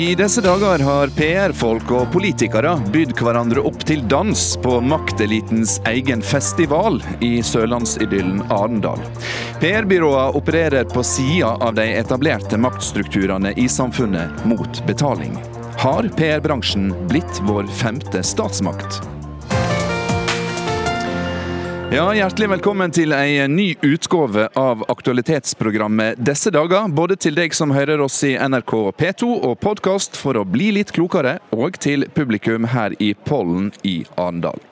[0.00, 6.24] I disse dager har PR-folk og politikere bydd hverandre opp til dans på maktelitens egen
[6.24, 9.04] festival i sørlandsidyllen Arendal.
[9.60, 15.36] PR-byråene opererer på sida av de etablerte maktstrukturene i samfunnet mot betaling.
[15.84, 19.02] Har PR-bransjen blitt vår femte statsmakt?
[21.90, 26.86] Ja, Hjertelig velkommen til ei ny utgave av aktualitetsprogrammet disse dager.
[26.94, 30.94] Både til deg som hører oss i NRK P2 og podkast for å bli litt
[30.94, 34.62] klokere, og til publikum her i Pollen i Arendal.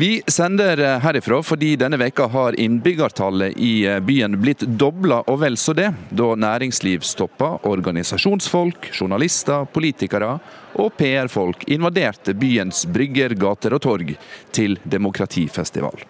[0.00, 5.76] Vi sender herifra fordi denne veka har innbyggertallet i byen blitt dobla og vel så
[5.76, 10.38] det, da næringslivstopper, organisasjonsfolk, journalister, politikere
[10.80, 14.16] og PR-folk invaderte byens brygger, gater og torg
[14.56, 16.08] til demokratifestival.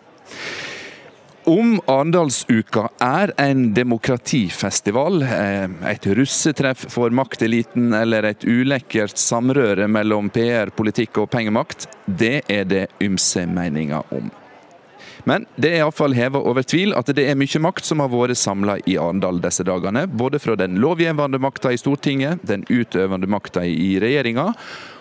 [1.48, 10.29] Om Arendalsuka er en demokratifestival, eh, et russetreff for makteliten eller et ulekkert samrøre mellom
[10.29, 14.29] PR, politikk og pengemakt, det er det ymse meninger om.
[15.25, 18.37] Men det er iallfall heva over tvil at det er mye makt som har vært
[18.37, 20.07] samla i Arendal disse dagene.
[20.07, 24.51] Både fra den lovgivende makta i Stortinget, den utøvende makta i regjeringa,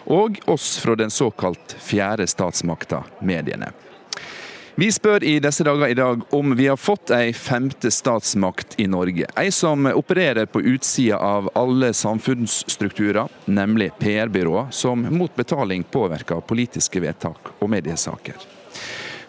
[0.08, 3.74] og oss fra den såkalt fjerde statsmakta, mediene.
[4.80, 8.86] Vi spør i disse dager i dag om vi har fått ei femte statsmakt i
[8.86, 9.26] Norge.
[9.34, 17.02] Ei som opererer på utsida av alle samfunnsstrukturer, nemlig PR-byråer, som mot betaling påvirker politiske
[17.02, 18.38] vedtak og mediesaker.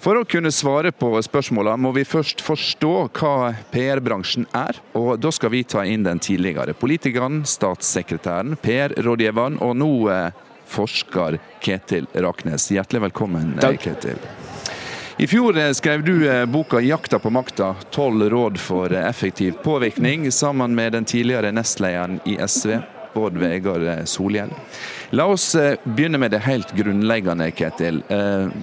[0.05, 4.77] For å kunne svare på spørsmålene må vi først forstå hva PR-bransjen er.
[5.01, 11.41] Og da skal vi ta inn den tidligere politikeren, statssekretæren, PR-rådgiveren og nå eh, forsker
[11.65, 12.69] Ketil Raknes.
[12.77, 13.81] Hjertelig velkommen, Takk.
[13.89, 14.21] Ketil.
[15.21, 19.55] I fjor eh, skrev du eh, boka 'Jakta på makta tolv råd for eh, effektiv
[19.63, 22.79] påvirkning', sammen med den tidligere nestlederen i SV,
[23.15, 24.51] Bård Vegar Solhjell.
[25.11, 28.03] La oss begynne med det helt grunnleggende, Ketil.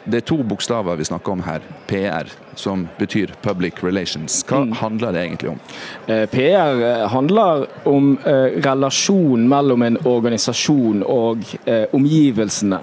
[0.05, 1.65] Det er to bokstaver vi snakker om her.
[1.87, 4.45] PR, som betyr Public Relations.
[4.47, 4.75] Hva mm.
[4.79, 5.59] handler det egentlig om?
[6.05, 8.13] PR handler om
[8.63, 11.43] relasjon mellom en organisasjon og
[11.91, 12.79] omgivelsene.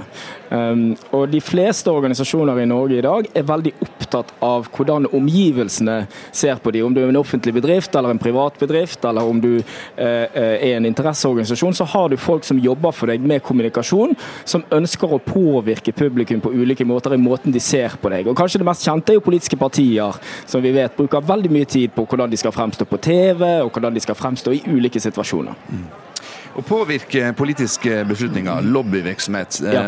[0.52, 6.02] Um, og De fleste organisasjoner i Norge i dag er veldig opptatt av hvordan omgivelsene
[6.34, 6.90] ser på dem.
[6.90, 10.76] Om du er en offentlig bedrift eller en privat bedrift, eller om du uh, er
[10.76, 14.12] en interesseorganisasjon, så har du folk som jobber for deg med kommunikasjon,
[14.44, 18.28] som ønsker å påvirke publikum på ulike måter i måten de ser på deg.
[18.28, 21.68] Og Kanskje det mest kjente er jo politiske partier, som vi vet bruker veldig mye
[21.68, 25.00] tid på hvordan de skal fremstå på TV, og hvordan de skal fremstå i ulike
[25.00, 25.56] situasjoner.
[25.72, 26.11] Mm.
[26.52, 29.84] Å påvirke politiske beslutninger, lobbyvirksomhet, ja.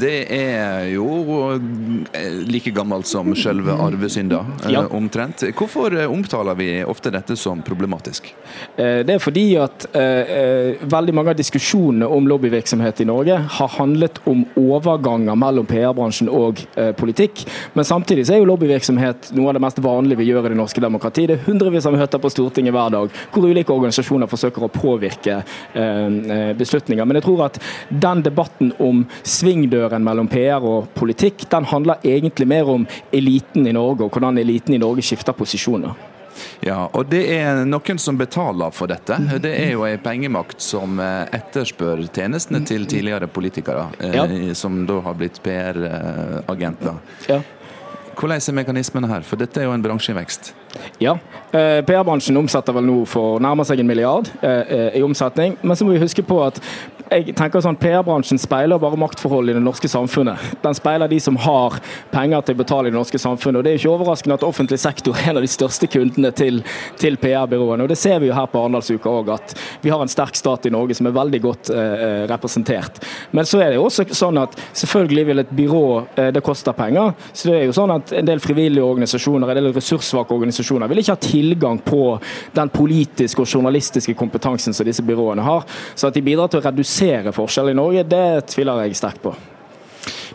[0.00, 1.06] det er jo
[2.12, 4.82] eh, like gammelt som selve arvesynda, eh, ja.
[4.92, 5.44] omtrent.
[5.56, 8.28] Hvorfor eh, omtaler vi ofte dette som problematisk?
[8.76, 14.44] Det er fordi at veldig mange av diskusjonene om lobbyvirksomhet i Norge har handlet om
[14.60, 16.60] overganger mellom PR-bransjen og
[16.98, 17.44] politikk.
[17.72, 20.60] Men samtidig så er jo lobbyvirksomhet noe av det mest vanlige vi gjør i det
[20.60, 21.32] norske demokratiet.
[21.32, 25.40] Det er hundrevis av møter på Stortinget hver dag hvor ulike organisasjoner forsøker å påvirke
[25.72, 26.01] Eh,
[26.58, 27.04] beslutninger.
[27.06, 27.58] Men jeg tror at
[27.88, 33.76] den debatten om svingdøren mellom PR og politikk, den handler egentlig mer om eliten i
[33.76, 35.94] Norge, og hvordan eliten i Norge skifter posisjoner.
[36.60, 39.18] Ja, og det er noen som betaler for dette.
[39.42, 44.54] Det er jo en pengemakt som eh, etterspør tjenestene til tidligere politikere, eh, ja.
[44.58, 47.02] som da har blitt PR-agenter.
[47.28, 47.42] Ja.
[48.18, 50.52] Hvordan er mekanismene her, for dette er jo en bransje i vekst?
[51.00, 51.16] Ja,
[51.52, 55.56] eh, PR-bransjen omsetter vel nå for nærmer seg en milliard eh, eh, i omsetning.
[55.62, 56.60] Men så må vi huske på at
[57.12, 60.40] jeg tenker sånn, PR-bransjen speiler bare maktforhold i det norske samfunnet.
[60.62, 61.78] Den speiler de som har
[62.12, 63.60] penger til å betale i det norske samfunnet.
[63.60, 66.62] og Det er ikke overraskende at offentlig sektor er en av de største kundene til,
[67.00, 67.84] til PR-byråene.
[67.84, 70.66] og Det ser vi jo her på Arendalsuka òg, at vi har en sterk stat
[70.68, 73.02] i Norge som er veldig godt eh, representert.
[73.32, 75.84] Men så er det jo også sånn at selvfølgelig vil et byrå
[76.16, 77.12] eh, det koster penger.
[77.32, 81.02] Så det er jo sånn at en del frivillige organisasjoner, en del ressurssvake organisasjoner vil
[81.02, 82.02] ikke ha tilgang på
[82.56, 85.66] den politiske og journalistiske kompetansen som disse byråene har.
[85.94, 87.01] Så at de bidrar til å redusere
[87.32, 89.34] forskjeller i Norge, det tviler jeg sterkt på.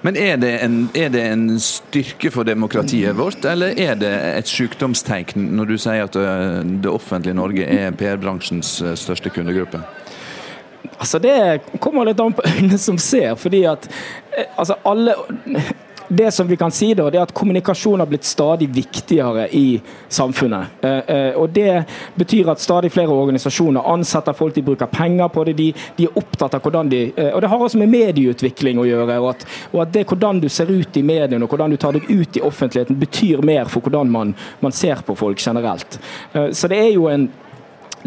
[0.05, 4.49] Men er det, en, er det, en, styrke for demokratiet vårt, eller er det et
[4.49, 9.81] sykdomstegn når du sier at øh, det offentlige Norge er PR-bransjens øh, største kundegruppe?
[10.97, 13.35] Altså Det kommer litt an på øynene som ser.
[13.35, 13.89] fordi at
[14.37, 15.15] øh, altså alle
[16.07, 19.79] det som vi kan si da, det er at kommunikasjon har blitt stadig viktigere i
[20.09, 20.79] samfunnet.
[20.81, 21.83] Eh, eh, og Det
[22.15, 25.53] betyr at stadig flere organisasjoner ansetter folk, de bruker penger på det.
[25.57, 25.67] De,
[25.97, 29.19] de er opptatt av hvordan de eh, Og det har også med medieutvikling å gjøre.
[29.19, 31.97] Og at, og at, det hvordan du ser ut i mediene og hvordan du tar
[31.97, 35.99] deg ut i offentligheten, betyr mer for hvordan man, man ser på folk generelt.
[36.33, 37.27] Så det er jo en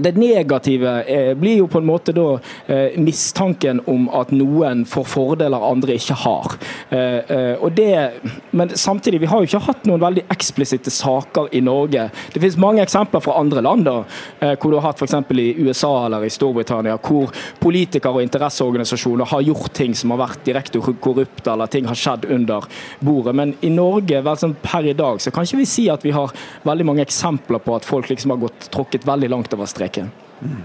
[0.04, 2.26] det negative eh, blir jo på en måte da
[2.66, 6.56] eh, mistanken om at noen får fordeler andre ikke har.
[6.90, 8.20] Eh, eh, og det,
[8.56, 12.08] men samtidig, vi har jo ikke hatt noen veldig eksplisitte saker i Norge.
[12.32, 13.96] Det finnes mange eksempler fra andre land, da,
[14.40, 15.16] eh, hvor du har hatt f.eks.
[15.30, 20.44] i USA eller i Storbritannia, hvor politikere og interesseorganisasjoner har gjort ting som har vært
[20.46, 22.66] direkte korrupte, eller ting har skjedd under
[23.00, 23.34] bordet.
[23.36, 26.14] Men i Norge vel, sånn per i dag så kan ikke vi si at vi
[26.14, 26.32] har
[26.66, 30.10] veldig mange eksempler på at folk liksom har gått tråkket veldig langt over streken streken.
[30.42, 30.62] Mm.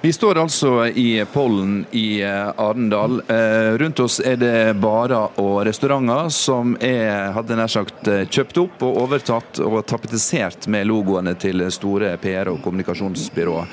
[0.00, 3.22] Vi står altså i pollen i eh, Arendal.
[3.28, 8.58] Eh, rundt oss er det barer og restauranter som er hadde nær sagt eh, kjøpt
[8.62, 13.68] opp og overtatt og tapetisert med logoene til store PR- og kommunikasjonsbyråer.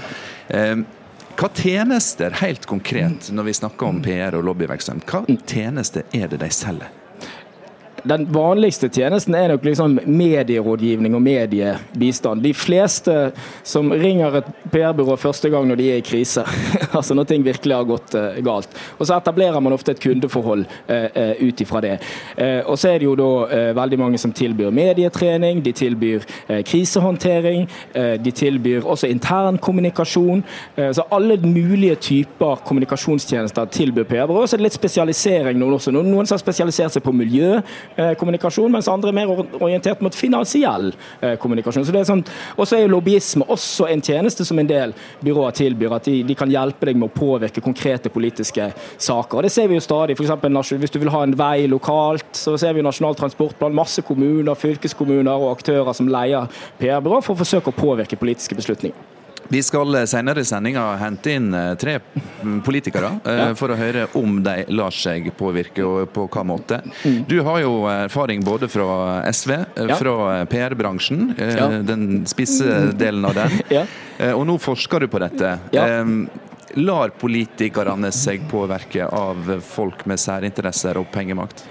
[1.36, 6.40] Hva tjenester, helt konkret, når vi snakker om PR og lobbyvirksomhet, hva tjenester er det
[6.44, 7.05] de selger?
[8.06, 12.44] Den vanligste tjenesten er nok liksom medierådgivning og mediebistand.
[12.44, 13.16] De fleste
[13.66, 16.44] som ringer et PR-byrå første gang når de er i krise,
[16.98, 18.70] altså når ting virkelig har gått uh, galt.
[19.00, 21.96] Og så etablerer man ofte et kundeforhold uh, ut ifra det.
[22.66, 26.24] og så er det jo da veldig mange som tilbyr medietrening, de tilbyr
[26.68, 27.68] krisehåndtering,
[28.24, 30.44] de tilbyr også intern kommunikasjon.
[30.76, 34.46] så alle mulige typer kommunikasjonstjenester tilbyr PR-byrå.
[34.48, 35.94] Så er det litt spesialisering noen også.
[35.96, 37.62] Noen, noen som har spesialisert seg på miljø.
[37.96, 39.30] Eh, kommunikasjon, mens andre er mer
[39.64, 40.90] orientert mot finansiell
[41.22, 41.86] eh, kommunikasjon.
[41.88, 42.24] Så det er sånn,
[42.58, 44.92] og så er lobbyisme også en tjeneste som en del
[45.24, 45.96] byråer tilbyr.
[45.96, 49.40] At de, de, kan hjelpe deg med å påvirke konkrete politiske saker.
[49.40, 50.20] Og Det ser vi jo stadig.
[50.20, 53.76] For eksempel, hvis du vil ha en vei lokalt, så ser vi jo Nasjonal transportplan.
[53.80, 56.52] Masse kommuner, fylkeskommuner og aktører som leier
[56.82, 59.16] PR-byrå for å forsøke å påvirke politiske beslutninger.
[59.48, 62.00] Vi skal senere i sendinga hente inn eh, tre
[62.66, 63.50] politikere eh, ja.
[63.58, 66.82] for å høre om de lar seg påvirke, og på hva måte.
[67.04, 67.20] Mm.
[67.30, 70.00] Du har jo erfaring både fra SV, eh, ja.
[70.02, 71.70] fra PR-bransjen, ja.
[71.86, 73.60] den spisse delen av den,
[74.38, 75.56] og nå forsker du på dette.
[76.76, 81.64] Lar politikerne seg påvirke av folk med særinteresser og pengemakt?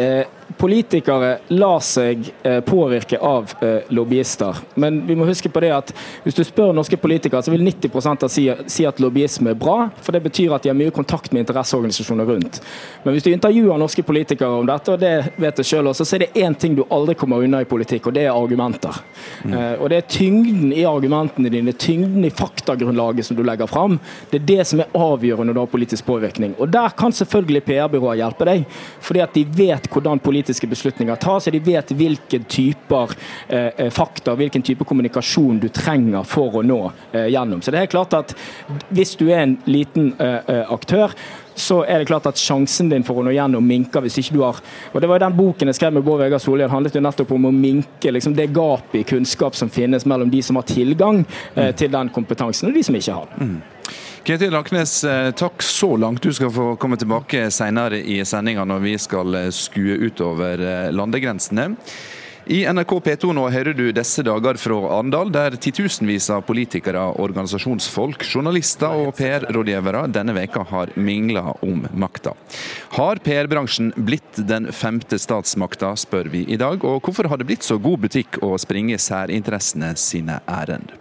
[0.00, 0.24] Eh,
[0.58, 4.56] politikere lar seg eh, påvirke av eh, lobbyister.
[4.74, 5.92] Men vi må huske på det at
[6.24, 9.90] hvis du spør norske politikere, så vil 90% si, si at lobbyisme er bra.
[10.02, 12.60] For det betyr at de har mye kontakt med interesseorganisasjoner rundt.
[13.04, 16.18] Men hvis du intervjuer norske politikere om dette, og det vet jeg selv også, så
[16.18, 19.02] er det én ting du aldri kommer unna i politikk, og det er argumenter.
[19.42, 19.54] Mm.
[19.82, 23.98] og det er tyngden i argumentene dine, tyngden i faktagrunnlaget som du legger fram.
[24.30, 26.54] Det er det som er avgjørende når du har politisk påvirkning.
[26.58, 28.64] Og der kan selvfølgelig PR-byrået hjelpe deg,
[29.02, 33.14] fordi at de vet hvordan politiske beslutninger tas, og de vet hvilke typer
[33.48, 36.80] eh, eh, fakta, hvilken type kommunikasjon du trenger for å nå
[37.12, 37.62] eh, gjennom.
[37.62, 38.34] Så det er klart at
[38.90, 41.12] Hvis du er en liten eh, eh, aktør,
[41.54, 44.40] så er det klart at sjansen din for å nå gjennom minker hvis ikke du
[44.40, 44.60] har
[44.92, 47.34] og Det var jo den boken jeg skrev med Bård Vegar Solhjell, handlet jo nettopp
[47.36, 51.22] om å minke liksom det gapet i kunnskap som finnes mellom de som har tilgang
[51.54, 51.76] eh, mm.
[51.76, 53.54] til den kompetansen, og de som ikke har den.
[53.54, 53.71] Mm.
[54.22, 56.22] Ketil Raknes, eh, takk så langt.
[56.22, 60.90] Du skal få komme tilbake senere i sendinga når vi skal eh, skue utover eh,
[60.94, 61.72] landegrensene.
[62.46, 68.22] I NRK P2 nå hører du disse dager fra Arendal, der titusenvis av politikere, organisasjonsfolk,
[68.22, 72.36] journalister og PR-rådgivere denne veka har mingla om makta.
[72.94, 76.82] Har PR-bransjen blitt den femte statsmakta, spør vi i dag.
[76.86, 80.94] Og hvorfor har det blitt så god butikk å springe særinteressene sine ærend?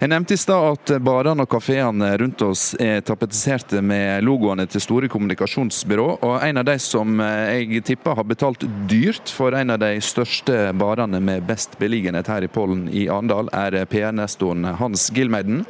[0.00, 4.80] Jeg nevnte i stad at barene og kafeene rundt oss er tapetiserte med logoene til
[4.80, 6.06] store kommunikasjonsbyrå.
[6.24, 10.70] Og en av de som jeg tipper har betalt dyrt for en av de største
[10.80, 15.66] barene med best beliggenhet her i Pollen i Arendal, er PR-nestoren Hans Gilmeiden.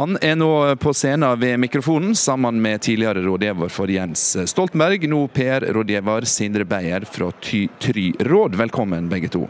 [0.00, 0.48] Han er nå
[0.80, 7.04] på scenen ved mikrofonen sammen med tidligere rådgiver for Jens Stoltenberg, nå PR-rådgiver Sindre Beyer
[7.04, 8.56] fra Ty Try Råd.
[8.64, 9.44] Velkommen begge to.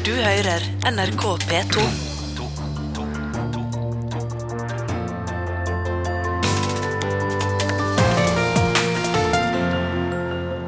[0.00, 2.13] Du hører NRK P2.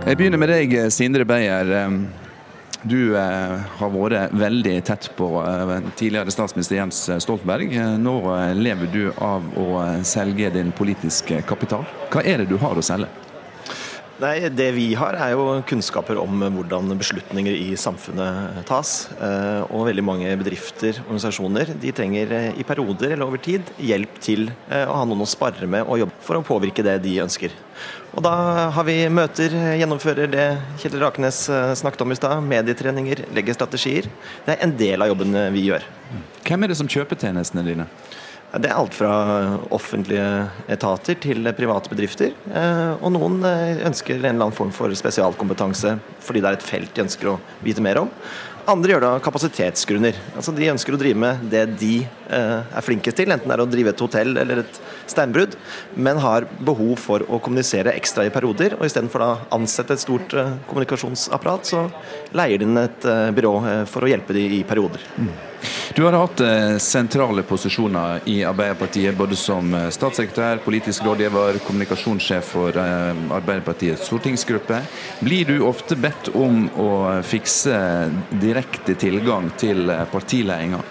[0.07, 1.67] Jeg begynner med deg, Sindre Beyer.
[2.87, 7.75] Du eh, har vært veldig tett på eh, tidligere statsminister Jens Stoltenberg.
[7.99, 9.67] Nå eh, lever du av å
[10.07, 11.83] selge din politiske kapital.
[12.13, 13.11] Hva er det du har å selge?
[14.17, 19.11] Nei, Det vi har, er jo kunnskaper om hvordan beslutninger i samfunnet tas.
[19.69, 25.03] Og veldig mange bedrifter organisasjoner de trenger i perioder eller over tid hjelp til å
[25.03, 27.53] ha noen å spare med og jobbe for å påvirke det de ønsker.
[28.17, 28.33] Og da
[28.73, 30.45] har vi møter, gjennomfører det
[30.81, 32.45] Kjetil Rakenes eh, snakket om i stad.
[32.49, 34.09] Medietreninger, legger strategier.
[34.47, 35.85] Det er en del av jobben eh, vi gjør.
[36.47, 37.85] Hvem er det som kjøper tjenestene dine?
[38.57, 39.13] Det er alt fra
[39.75, 40.27] offentlige
[40.73, 42.35] etater til private bedrifter.
[42.49, 45.97] Eh, og noen ønsker en eller annen form for spesialkompetanse
[46.27, 48.13] fordi det er et felt de ønsker å vite mer om.
[48.67, 50.17] Andre gjør det av kapasitetsgrunner.
[50.35, 53.63] Altså De ønsker å drive med det de eh, er flinkest til, enten det er
[53.63, 55.55] å drive et hotell eller et steinbrudd,
[55.95, 58.75] men har behov for å kommunisere ekstra i perioder.
[58.81, 61.85] Og istedenfor å ansette et stort eh, kommunikasjonsapparat, så
[62.35, 65.07] leier de inn et eh, byrå eh, for å hjelpe dem i perioder.
[65.15, 65.31] Mm.
[65.97, 72.51] Du har hatt eh, sentrale posisjoner i Arbeiderpartiet, både som eh, statssekretær, politisk rådgiver, kommunikasjonssjef
[72.53, 74.83] for eh, Arbeiderpartiets stortingsgruppe.
[75.25, 76.91] Blir du ofte bedt om å
[77.25, 77.81] fikse
[78.43, 80.85] direkte tilgang til partiledelsen?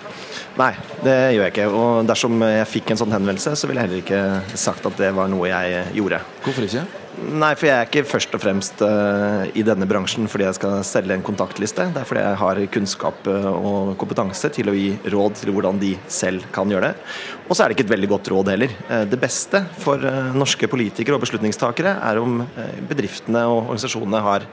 [0.55, 0.71] Nei,
[1.03, 1.71] det gjør jeg ikke.
[1.75, 5.13] Og dersom jeg fikk en sånn henvendelse, så ville jeg heller ikke sagt at det
[5.13, 6.23] var noe jeg gjorde.
[6.47, 7.04] Hvorfor ikke?
[7.15, 10.81] Nei, for jeg er ikke først og fremst uh, i denne bransjen fordi jeg skal
[10.87, 11.87] selge en kontaktliste.
[11.95, 15.79] Det er fordi jeg har kunnskap uh, og kompetanse til å gi råd til hvordan
[15.79, 17.05] de selv kan gjøre det.
[17.47, 18.75] Og så er det ikke et veldig godt råd heller.
[18.89, 20.03] Uh, det beste for
[20.35, 22.41] norske politikere og beslutningstakere er om
[22.89, 24.49] bedriftene og organisasjonene har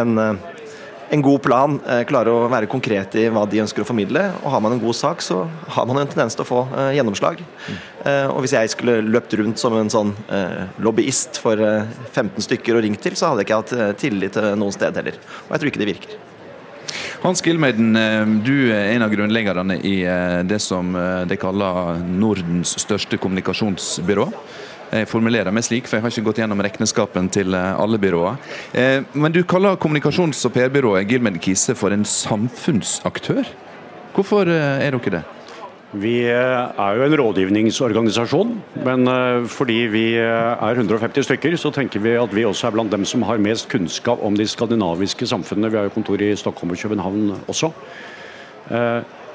[0.00, 0.18] en
[1.10, 4.22] en god plan, klarer klare å være konkret i hva de ønsker å formidle.
[4.44, 5.42] Og har man en god sak, så
[5.74, 7.42] har man en tendens til å få eh, gjennomslag.
[8.04, 10.14] Eh, og hvis jeg skulle løpt rundt som en sånn
[10.82, 14.74] lobbyist for 15 stykker og ringt til, så hadde jeg ikke hatt tillit til noen
[14.74, 15.18] sted heller.
[15.48, 16.18] Og jeg tror ikke det virker.
[17.20, 17.92] Hans Gilmeiden,
[18.46, 19.96] du er en av grunnleggerne i
[20.48, 20.94] det som
[21.28, 24.30] de kaller Nordens største kommunikasjonsbyrå.
[24.90, 28.38] Jeg formulerer meg slik, for jeg har ikke gått gjennom rekneskapen til eh, alle byråer.
[28.74, 33.46] Eh, men du kaller kommunikasjons- og PR-byrået Gilmed Kise for en samfunnsaktør.
[34.16, 35.22] Hvorfor eh, er dere det?
[35.90, 38.50] Vi er jo en rådgivningsorganisasjon,
[38.86, 39.10] men
[39.50, 43.24] fordi vi er 150 stykker, så tenker vi at vi også er blant dem som
[43.26, 45.72] har mest kunnskap om de skandinaviske samfunnene.
[45.72, 47.72] Vi har jo kontor i Stockholm og København også.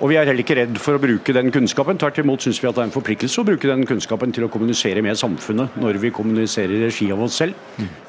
[0.04, 1.96] Og Vi er heller ikke redd for å bruke den kunnskapen.
[2.00, 4.50] Tvert imot syns vi at det er en forpliktelse å bruke den kunnskapen til å
[4.52, 7.56] kommunisere med samfunnet når vi kommuniserer i regi av oss selv.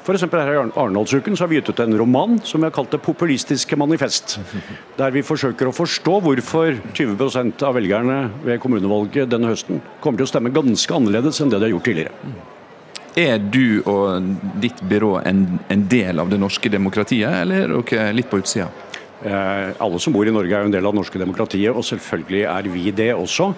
[0.03, 0.25] F.eks.
[0.27, 3.79] her i Arendalsuken har vi gitt ut en roman som vi har kalt 'Det populistiske
[3.79, 4.37] manifest'.
[4.97, 10.27] Der vi forsøker å forstå hvorfor 20% av velgerne ved kommunevalget denne høsten kommer til
[10.27, 12.11] å stemme ganske annerledes enn det de har gjort tidligere.
[13.17, 14.21] Er du og
[14.61, 18.67] ditt byrå en, en del av det norske demokratiet, eller er dere litt på utsida?
[19.25, 21.85] Eh, alle som bor i Norge er jo en del av det norske demokratiet, og
[21.85, 23.49] selvfølgelig er vi det også.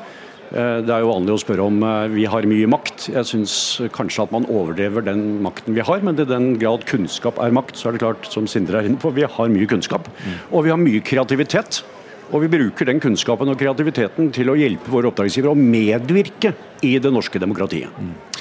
[0.50, 3.10] Eh, det er jo vanlig å spørre om eh, vi har mye makt.
[3.12, 3.54] Jeg syns
[3.96, 7.80] kanskje at man overdrever den makten vi har, men i den grad kunnskap er makt,
[7.80, 10.08] så er det klart, som Sindre er inne på, vi har mye kunnskap.
[10.50, 11.84] Og vi har mye kreativitet.
[12.30, 16.52] Og vi bruker den kunnskapen og kreativiteten til å hjelpe våre oppdragsgivere å medvirke
[16.86, 17.90] i det norske demokratiet.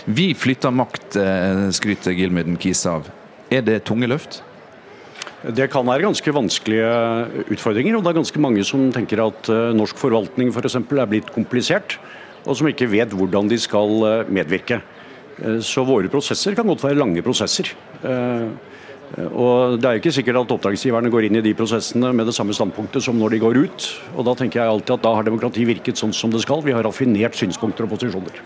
[0.04, 1.16] Vi flytter makt,
[1.72, 3.08] skryter Gilmeden Kise av.
[3.48, 4.42] Er det tunge løft?
[5.38, 6.87] Det kan være ganske vanskelige
[7.54, 7.97] utfordringer.
[7.97, 11.30] og det er ganske mange som tenker at eh, norsk forvaltning for eksempel, er blitt
[11.30, 11.99] komplisert,
[12.45, 14.80] og som ikke vet hvordan de skal eh, medvirke.
[15.38, 17.71] Eh, så våre prosesser kan godt være lange prosesser.
[19.33, 22.52] Og Det er ikke sikkert at oppdragsgiverne går inn i de prosessene med det samme
[22.52, 23.87] standpunktet som når de går ut.
[24.18, 26.61] Og Da tenker jeg alltid at da har demokrati virket sånn som det skal.
[26.66, 28.42] Vi har raffinert synspunkter og posisjoner.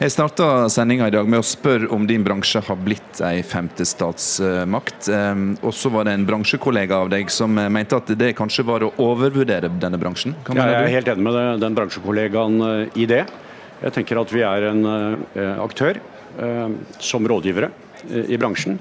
[0.00, 3.84] Jeg starta sendinga i dag med å spørre om din bransje har blitt ei femte
[3.84, 5.10] statsmakt.
[5.12, 8.86] Ehm, og så var det en bransjekollega av deg som mente at det kanskje var
[8.86, 10.32] å overvurdere denne bransjen.
[10.56, 13.26] Ja, jeg er helt enig med den bransjekollegaen eh, i det.
[13.82, 16.64] Jeg tenker at vi er en eh, aktør eh,
[16.96, 17.68] som rådgivere
[18.24, 18.80] i bransjen.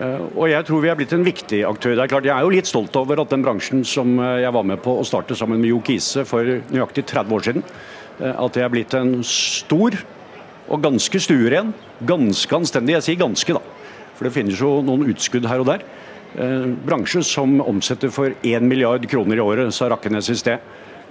[0.00, 1.92] Og jeg tror vi er blitt en viktig aktør.
[1.92, 4.64] Det er klart, Jeg er jo litt stolt over at den bransjen som jeg var
[4.64, 7.68] med på å starte sammen med Jo Kise for nøyaktig 30 år siden,
[8.24, 10.00] at det er blitt en stor
[10.68, 11.72] og ganske stueren.
[12.06, 12.96] Ganske anstendig.
[12.98, 13.62] Jeg sier ganske, da.
[14.14, 15.84] For det finnes jo noen utskudd her og der.
[16.34, 20.62] Eh, bransje som omsetter for 1 milliard kroner i året, sa Rakkenes i sted.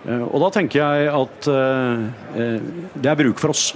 [0.08, 2.06] Eh, og da tenker jeg at eh,
[2.36, 3.72] eh, det er bruk for oss.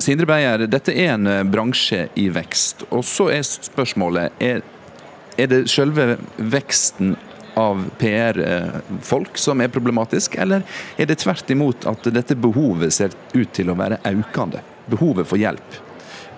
[0.00, 2.86] Sindre Beyer, dette er en eh, bransje i vekst.
[2.90, 4.62] Og så er spørsmålet er,
[5.36, 7.16] er det selve veksten
[7.58, 10.64] av PR-folk som er problematisk, eller
[10.96, 14.62] er det tvert imot at dette behovet ser ut til å være økende?
[14.90, 15.80] Behovet for hjelp?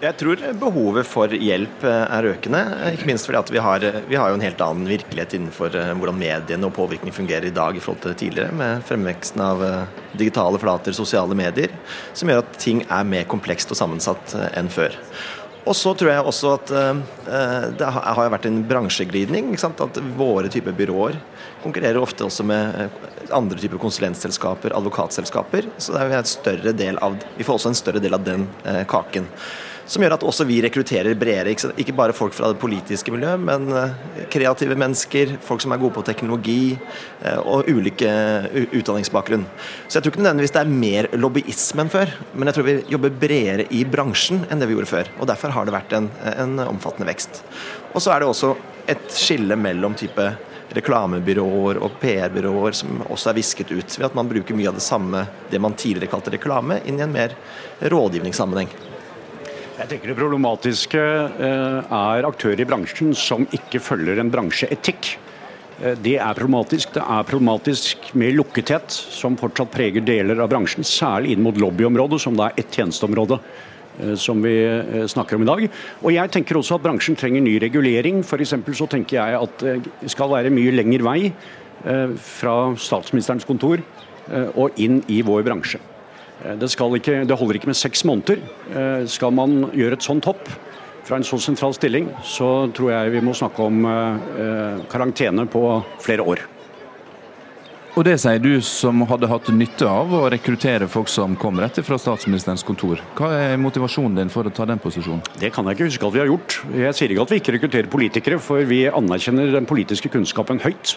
[0.03, 2.61] Jeg tror behovet for hjelp er økende.
[2.91, 6.19] Ikke minst fordi vi har, vi har jo en helt annen virkelighet innenfor eh, hvordan
[6.19, 10.59] mediene og påvirkning fungerer i dag i forhold til tidligere, med fremveksten av eh, digitale
[10.59, 11.71] flater, sosiale medier,
[12.19, 14.99] som gjør at ting er mer komplekst og sammensatt eh, enn før.
[15.63, 19.53] Og så tror jeg også at uh, det har vært en bransjeglidning.
[19.55, 21.19] At våre typer byråer
[21.63, 25.69] konkurrerer ofte også med eh, andre typer konsulentselskaper, advokatselskaper.
[25.79, 28.49] Så det er en del av, vi får også en større del av den
[28.91, 29.29] kaken.
[29.87, 31.53] Som gjør at også vi rekrutterer bredere.
[31.81, 33.97] Ikke bare folk fra det politiske miljøet, men eh,
[34.33, 38.13] kreative mennesker, folk som er gode på teknologi eh, og ulike
[38.79, 39.47] utdanningsbakgrunn.
[39.89, 42.77] Så jeg tror ikke nødvendigvis det er mer lobbyisme enn før, men jeg tror vi
[42.95, 45.13] jobber bredere i bransjen enn det vi gjorde før.
[45.19, 47.43] Og derfor har det vært en, en omfattende vekst.
[47.93, 48.55] Og så er det også
[48.93, 50.31] et skille mellom type
[50.77, 54.85] reklamebyråer og PR-byråer som også er visket ut, ved at man bruker mye av det
[54.87, 57.37] samme, det man tidligere kalte reklame, inn i en mer
[57.93, 58.73] rådgivningssammenheng.
[59.73, 65.15] Jeg tenker Det problematiske eh, er aktører i bransjen som ikke følger en bransjeetikk.
[65.81, 66.91] Eh, det er problematisk.
[66.93, 70.85] Det er problematisk med lukkethet, som fortsatt preger deler av bransjen.
[70.85, 74.55] Særlig inn mot lobbyområdet, som da er ett tjenesteområde eh, som vi
[75.09, 75.65] snakker om i dag.
[76.03, 78.21] Og jeg tenker også at bransjen trenger ny regulering.
[78.27, 78.53] F.eks.
[78.77, 81.33] så tenker jeg at det skal være mye lengre vei
[82.23, 83.81] fra statsministerens kontor
[84.55, 85.81] og inn i vår bransje.
[86.45, 88.43] Eh, det, ikke, det, holder ikke med seks måneder.
[88.73, 90.49] Eh, skal man gjøre et sånt hopp
[91.03, 95.63] fra en så sentral stilling, så tror jeg vi må snakke om eh, karantene på
[96.03, 96.45] flere år.
[97.93, 101.77] Og Det sier du som hadde hatt nytte av å rekruttere folk som kom rett
[101.85, 103.03] fra statsministerens kontor.
[103.19, 105.21] Hva er motivasjonen din for å ta den posisjonen?
[105.37, 106.57] Det kan jeg ikke huske at vi har gjort.
[106.73, 110.95] Jeg sier ikke at vi ikke rekrutterer politikere, for vi anerkjenner den politiske kunnskapen høyt.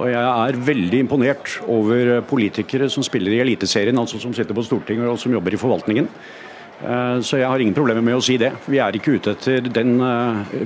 [0.00, 4.64] Og jeg er veldig imponert over politikere som spiller i Eliteserien, altså som sitter på
[4.64, 6.08] Stortinget og som jobber i forvaltningen.
[6.80, 8.54] Eh, så jeg har ingen problemer med å si det.
[8.64, 10.64] Vi er ikke ute etter, den, eh,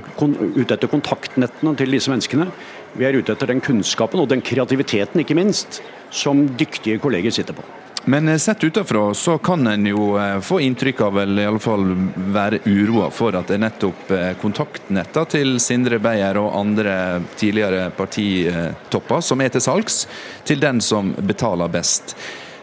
[0.55, 2.47] ute etter kontaktnettene til disse menneskene.
[2.95, 7.53] Vi er ute etter den kunnskapen og den kreativiteten, ikke minst, som dyktige kolleger sitter
[7.53, 7.63] på.
[8.05, 12.59] Men eh, sett utenfra så kan en jo eh, få inntrykk av, eller fall være
[12.65, 16.95] uroa for at det er nettopp eh, kontaktnetta til Sindre Beyer og andre
[17.39, 20.03] tidligere partitopper som er til salgs,
[20.45, 22.13] til den som betaler best.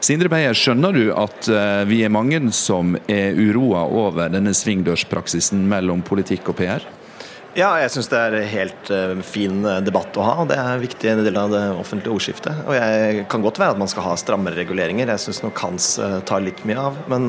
[0.02, 1.46] Sindre Beyer, skjønner du at
[1.86, 6.88] vi er mange som er uroa over denne svingdørspraksisen mellom politikk og PR?
[7.52, 10.36] Ja, jeg syns det er en helt uh, fin eh, debatt å ha.
[10.40, 12.62] og Det er en viktig del av det offentlige ordskiftet.
[12.64, 15.12] Og jeg kan godt være at man skal ha strammere reguleringer.
[15.12, 16.96] Jeg syns nok Hans uh, tar litt mye av.
[17.12, 17.28] Men,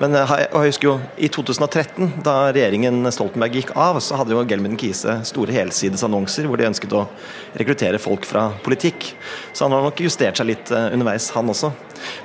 [0.00, 4.78] men jeg, husker jo i 2013, da regjeringen Stoltenberg gikk av, så hadde jo Gelmin
[4.80, 7.04] Kise store helsidesannonser hvor de ønsket å
[7.60, 9.12] rekruttere folk fra politikk.
[9.52, 11.74] Så han har nok justert seg litt underveis, han også.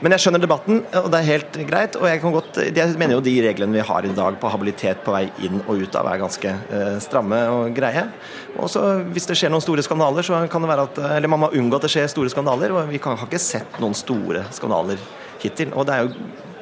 [0.02, 2.00] Men jeg skjønner debatten, og det er helt greit.
[2.00, 5.16] Og jeg, godt, jeg mener jo de reglene vi har i dag på habilitet på
[5.16, 6.56] vei inn og ut av, er ganske
[7.04, 8.06] stramme stramme og greie.
[8.58, 11.40] Og så Hvis det skjer noen store skandaler, så kan det være at Eller man
[11.40, 14.46] må unngå at det skjer store skandaler, og vi kan, har ikke sett noen store
[14.52, 14.98] skandaler
[15.42, 15.74] hittil.
[15.74, 16.14] Og det er jo,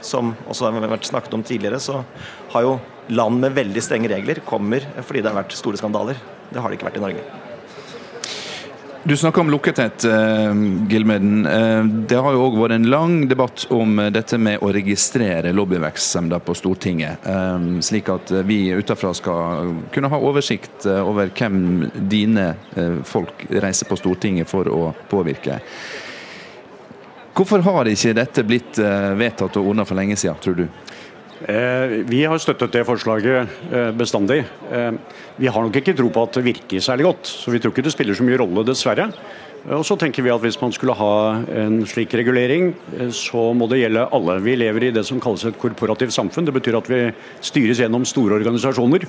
[0.01, 2.03] som også har vært snakket om tidligere, så
[2.51, 6.15] har jo land med veldig strenge regler kommer fordi det har vært store skandaler.
[6.51, 7.44] Det har det ikke vært i Norge.
[9.07, 10.55] Du snakker om lukkethet, uh,
[10.89, 11.45] Gilmeden.
[11.45, 16.41] Uh, det har jo òg vært en lang debatt om dette med å registrere lobbyvirksomheter
[16.41, 17.27] på Stortinget.
[17.85, 22.47] Slik at vi utenfra skal kunne ha oversikt over hvem dine
[23.05, 25.59] folk reiser på Stortinget for å påvirke.
[27.37, 28.81] Hvorfor har ikke dette blitt
[29.21, 30.65] vedtatt og ordna for lenge siden, tror du?
[31.43, 34.45] Eh, vi har støttet det forslaget eh, bestandig.
[34.71, 34.91] Eh,
[35.35, 37.83] vi har nok ikke tro på at det virker særlig godt, så vi tror ikke
[37.83, 39.09] det spiller så mye rolle, dessverre.
[39.75, 42.75] Og så tenker vi at Hvis man skulle ha en slik regulering,
[43.09, 44.35] så må det gjelde alle.
[44.45, 46.45] Vi lever i det som kalles et korporativt samfunn.
[46.45, 46.99] Det betyr at vi
[47.41, 49.07] styres gjennom store organisasjoner.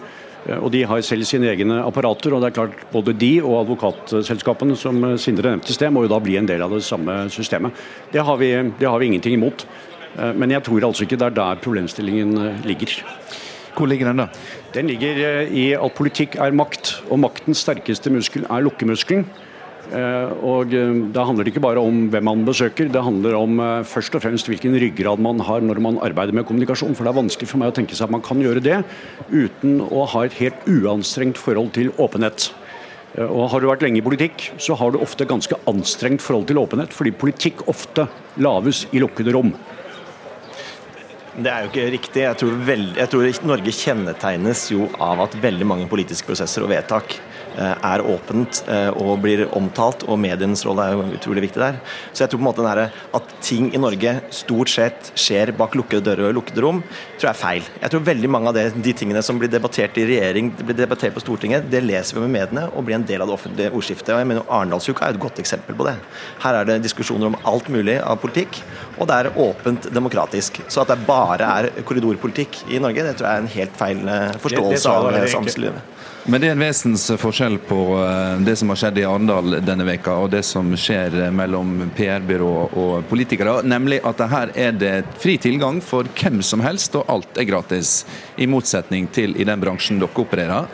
[0.57, 2.33] Og De har selv sine egne apparater.
[2.33, 6.15] og det er klart Både de og advokatselskapene som Sindre nevnte i sted, må jo
[6.15, 7.73] da bli en del av det samme systemet.
[8.11, 9.67] Det har vi, det har vi ingenting imot.
[10.16, 13.01] Eh, men jeg tror altså ikke det er der problemstillingen eh, ligger.
[13.77, 14.29] Hvor ligger den, da?
[14.73, 16.97] Den ligger eh, i at politikk er makt.
[17.11, 19.27] Og maktens sterkeste muskel er lukkemuskelen.
[19.87, 20.73] Og
[21.14, 24.49] Da handler det ikke bare om hvem man besøker, det handler om først og fremst
[24.51, 26.97] hvilken ryggrad man har når man arbeider med kommunikasjon.
[26.99, 28.81] For Det er vanskelig for meg å tenke seg at man kan gjøre det
[29.31, 32.49] uten å ha et helt uanstrengt forhold til åpenhet.
[33.31, 36.59] Og Har du vært lenge i politikk, så har du ofte ganske anstrengt forhold til
[36.59, 38.09] åpenhet, fordi politikk ofte
[38.42, 39.55] laves i lukkede rom.
[41.37, 42.22] Det er jo ikke riktig.
[42.25, 46.70] Jeg tror, veld, jeg tror, Norge kjennetegnes jo av at veldig mange politiske prosesser og
[46.72, 47.18] vedtak
[47.64, 51.79] er åpent eh, og blir omtalt, og medienes rolle er jo utrolig viktig der.
[52.12, 55.77] Så jeg tror på en måte der, at ting i Norge stort sett skjer bak
[55.79, 56.83] lukkede dører og lukkede rom,
[57.16, 57.71] tror jeg er feil.
[57.83, 61.16] Jeg tror veldig mange av det, de tingene som blir debattert i regjering, blir debattert
[61.16, 64.12] på Stortinget, det leser vi med mediene og blir en del av det offentlige ordskiftet.
[64.14, 65.97] Og jeg mener Arendalsuka er et godt eksempel på det.
[66.45, 68.61] Her er det diskusjoner om alt mulig av politikk,
[68.97, 70.62] og det er åpent demokratisk.
[70.69, 74.09] Så at det bare er korridorpolitikk i Norge, det tror jeg er en helt feil
[74.12, 75.95] eh, forståelse av eh, samfunnslivet.
[76.27, 80.16] Men det er en vesensforskjell på eh, det som har skjedd i Arendal denne veka,
[80.25, 83.61] og det som skjer mellom PR-byrå og politikere.
[83.62, 88.01] Nemlig at her er det fri tilgang for hvem som helst, og alt er gratis.
[88.37, 90.71] I motsetning til i den bransjen dere opererer.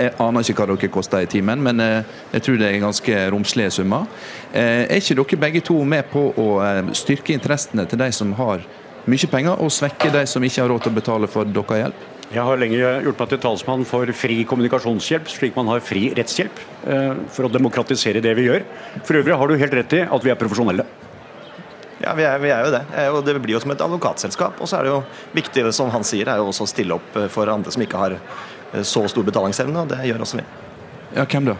[0.00, 3.16] Jeg aner ikke hva dere koster i timen, men eh, jeg tror det er ganske
[3.34, 4.06] romslige summer.
[4.52, 8.32] Eh, er ikke dere begge to med på å eh, styrke interessene til de som
[8.38, 8.64] har
[9.10, 12.08] mye penger, og svekke de som ikke har råd til å betale for deres hjelp?
[12.30, 16.60] Jeg har lenge gjort meg til talsmann for fri kommunikasjonshjelp, slik man har fri rettshjelp.
[16.86, 18.62] Eh, for å demokratisere det vi gjør.
[19.02, 20.86] For øvrig har du helt rett i at vi er profesjonelle.
[22.00, 22.84] Ja, vi er, vi er jo det.
[22.94, 24.62] Eh, og Det blir jo som et advokatselskap.
[24.62, 25.02] Og så er det jo
[25.34, 28.18] viktig, som han sier, er jo også å stille opp for andre som ikke har
[28.86, 30.46] så stor betalingsevne, og det gjør også vi.
[31.16, 31.58] Ja, hvem da?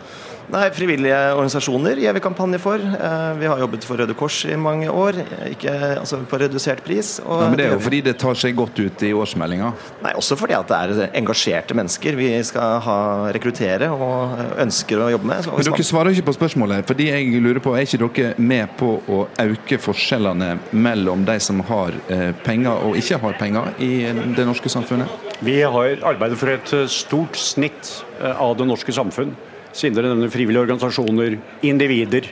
[0.50, 2.82] Nei, Frivillige organisasjoner gjør vi kampanje for.
[2.82, 7.18] Eh, vi har jobbet for Røde Kors i mange år, ikke, altså på redusert pris.
[7.22, 9.70] Nei, men Det er jo fordi det tar seg godt ut i årsmeldinga?
[10.02, 12.96] Nei, også fordi at det er engasjerte mennesker vi skal ha,
[13.36, 15.46] rekruttere og ønsker å jobbe med.
[15.46, 16.86] Men Dere svarer ikke på spørsmålet.
[16.86, 21.60] fordi jeg lurer på, Er ikke dere med på å øke forskjellene mellom de som
[21.60, 25.06] har eh, penger og ikke har penger i det norske samfunnet?
[25.40, 29.36] Vi har arbeidet for et stort snitt eh, av det norske samfunn
[29.72, 32.30] siden dere nevner frivillige organisasjoner, individer.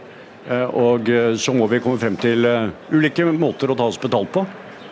[0.49, 4.01] Eh, og eh, så må vi komme frem til eh, ulike måter å ta oss
[4.01, 4.47] betalt på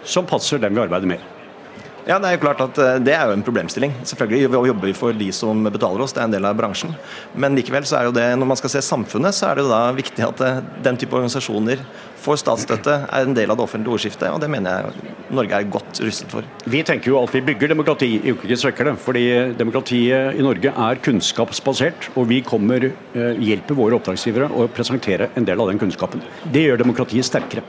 [0.06, 1.35] som passer dem vi arbeider med.
[2.06, 3.94] Ja, Det er jo klart at det er jo en problemstilling.
[4.06, 6.92] Selvfølgelig jobber vi for de som betaler oss, det er en del av bransjen.
[7.34, 9.72] Men likevel så er jo det, når man skal se samfunnet, så er det jo
[9.72, 10.42] da viktig at
[10.86, 11.82] den type organisasjoner
[12.22, 14.28] får statsstøtte, er en del av det offentlige ordskiftet.
[14.30, 16.46] Og det mener jeg Norge er godt rustet for.
[16.70, 18.96] Vi tenker jo at vi bygger demokrati, ikke svekker det.
[19.02, 19.24] Fordi
[19.58, 22.10] demokratiet i Norge er kunnskapsbasert.
[22.14, 26.22] Og vi kommer, eh, hjelper våre oppdragsgivere å presentere en del av den kunnskapen.
[26.52, 27.62] Det gjør demokratiet sterkere.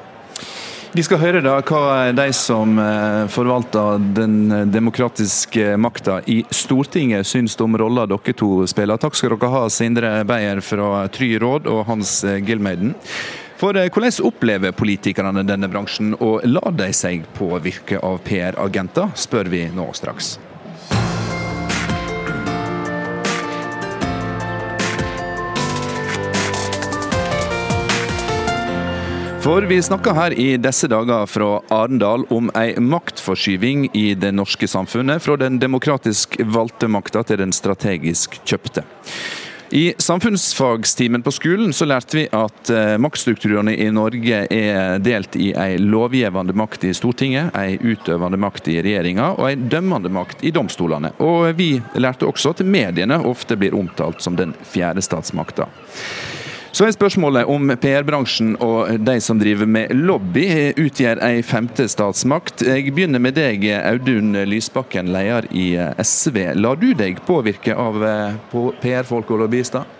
[0.97, 7.53] Vi skal høre da hva de som eh, forvalter den demokratiske makta i Stortinget syns
[7.61, 8.97] om rolla dere to spiller.
[8.97, 12.95] Takk skal dere ha, Sindre Beyer fra Try Råd og Hans Gilmeiden.
[13.61, 19.53] For eh, hvordan opplever politikerne denne bransjen, og lar de seg påvirke av PR-agenter, spør
[19.53, 20.39] vi nå straks.
[29.47, 34.67] For vi snakker her i disse dager fra Arendal om ei maktforskyving i det norske
[34.67, 38.83] samfunnet, fra den demokratisk valgte makta til den strategisk kjøpte.
[39.71, 45.53] I samfunnsfagstimen på skolen så lærte vi at eh, maktstrukturene i Norge er delt i
[45.55, 50.51] ei lovgivende makt i Stortinget, ei utøvende makt i regjeringa og ei dømmende makt i
[50.51, 51.15] domstolene.
[51.23, 55.71] Og vi lærte også at mediene ofte blir omtalt som den fjerde statsmakta.
[56.77, 60.43] Så er spørsmålet om PR-bransjen og de som driver med lobby
[60.77, 62.61] utgjør ei femte statsmakt.
[62.61, 65.71] Jeg begynner med deg, Audun Lysbakken, leder i
[66.05, 66.37] SV.
[66.61, 69.96] Lar du deg påvirke av eh, PR-folk og lobbyister?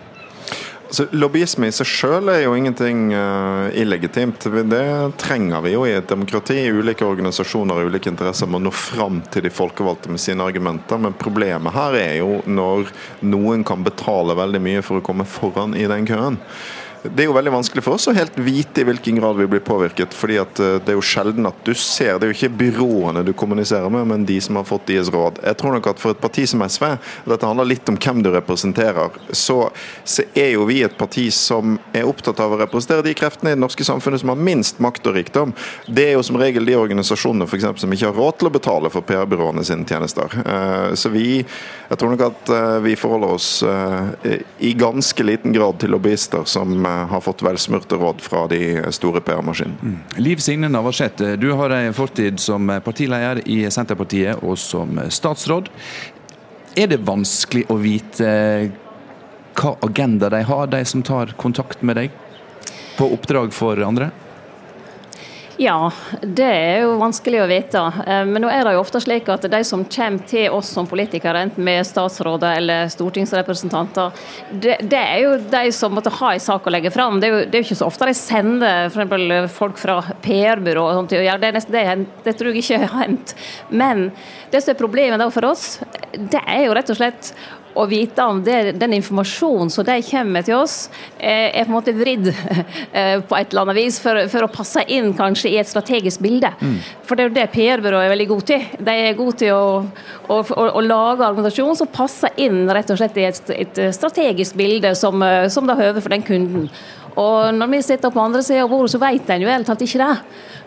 [0.90, 4.46] Så Lobbyisme i seg selv er jo ingenting uh, illegitimt.
[4.72, 4.84] Det
[5.20, 6.56] trenger vi jo i et demokrati.
[6.72, 11.00] Ulike organisasjoner og ulike interesser må nå fram til de folkevalgte med sine argumenter.
[11.02, 12.88] Men problemet her er jo når
[13.28, 16.40] noen kan betale veldig mye for å komme foran i den køen.
[17.02, 19.62] Det er jo veldig vanskelig for oss å helt vite i hvilken grad vi blir
[19.62, 20.14] påvirket.
[20.14, 23.22] fordi at eh, det er jo sjelden at du ser Det er jo ikke byråene
[23.22, 25.38] du kommuniserer med, men de som har fått deres råd.
[25.44, 26.84] Jeg tror nok at for et parti som SV,
[27.24, 29.58] og dette handler litt om hvem du representerer, så,
[30.04, 33.56] så er jo vi et parti som er opptatt av å representere de kreftene i
[33.56, 35.54] det norske samfunnet som har minst makt og rikdom.
[35.86, 38.54] Det er jo som regel de organisasjonene for eksempel, som ikke har råd til å
[38.58, 40.34] betale for PR-byråene sine tjenester.
[40.42, 43.48] Eh, så vi, jeg tror nok at eh, vi forholder oss
[44.58, 48.60] i ganske liten grad til lobbyister som har fått velsmurte råd fra de
[48.94, 49.78] store PR-maskinene.
[49.82, 49.98] Mm.
[50.24, 55.70] Liv Signe Navarsete, du har en fortid som partileder i Senterpartiet og som statsråd.
[56.78, 58.28] Er det vanskelig å vite
[59.58, 62.14] hva agenda de har, de som tar kontakt med deg
[62.98, 64.12] på oppdrag for andre?
[65.58, 65.90] Ja,
[66.22, 67.80] det er jo vanskelig å vite.
[68.06, 70.86] Eh, men nå er det jo ofte slik at de som kommer til oss som
[70.86, 74.14] politikere, enten med statsråder eller stortingsrepresentanter,
[74.52, 77.18] det, det er jo de som måtte ha en sak å legge fram.
[77.18, 79.56] Det er jo, det er jo ikke så ofte de sender f.eks.
[79.56, 81.64] folk fra PR-byrå og sånt til å gjøre det.
[81.74, 81.84] Det,
[82.28, 83.34] det tror jeg ikke har hendt.
[83.74, 84.12] Men
[84.52, 85.66] det som er problemet for oss,
[86.14, 87.32] det er jo rett og slett
[87.74, 91.76] å vite om det, den informasjonen som de kommer til oss, eh, er på en
[91.76, 95.58] måte vridd eh, på et eller annet vis for, for å passe inn kanskje i
[95.60, 96.50] et strategisk bilde.
[96.60, 96.76] Mm.
[97.06, 98.68] For det er jo det PR-byrået er veldig gode til.
[98.88, 99.64] De er gode til å,
[100.28, 104.58] å, å, å, lage argumentasjon som passer inn rett og slett i et, et strategisk
[104.58, 106.68] bilde som, eh, som da høver for den kunden.
[107.18, 109.82] Og når vi sitter på andre sida av bordet, så vet en jo helt tatt
[109.82, 110.14] ikke det.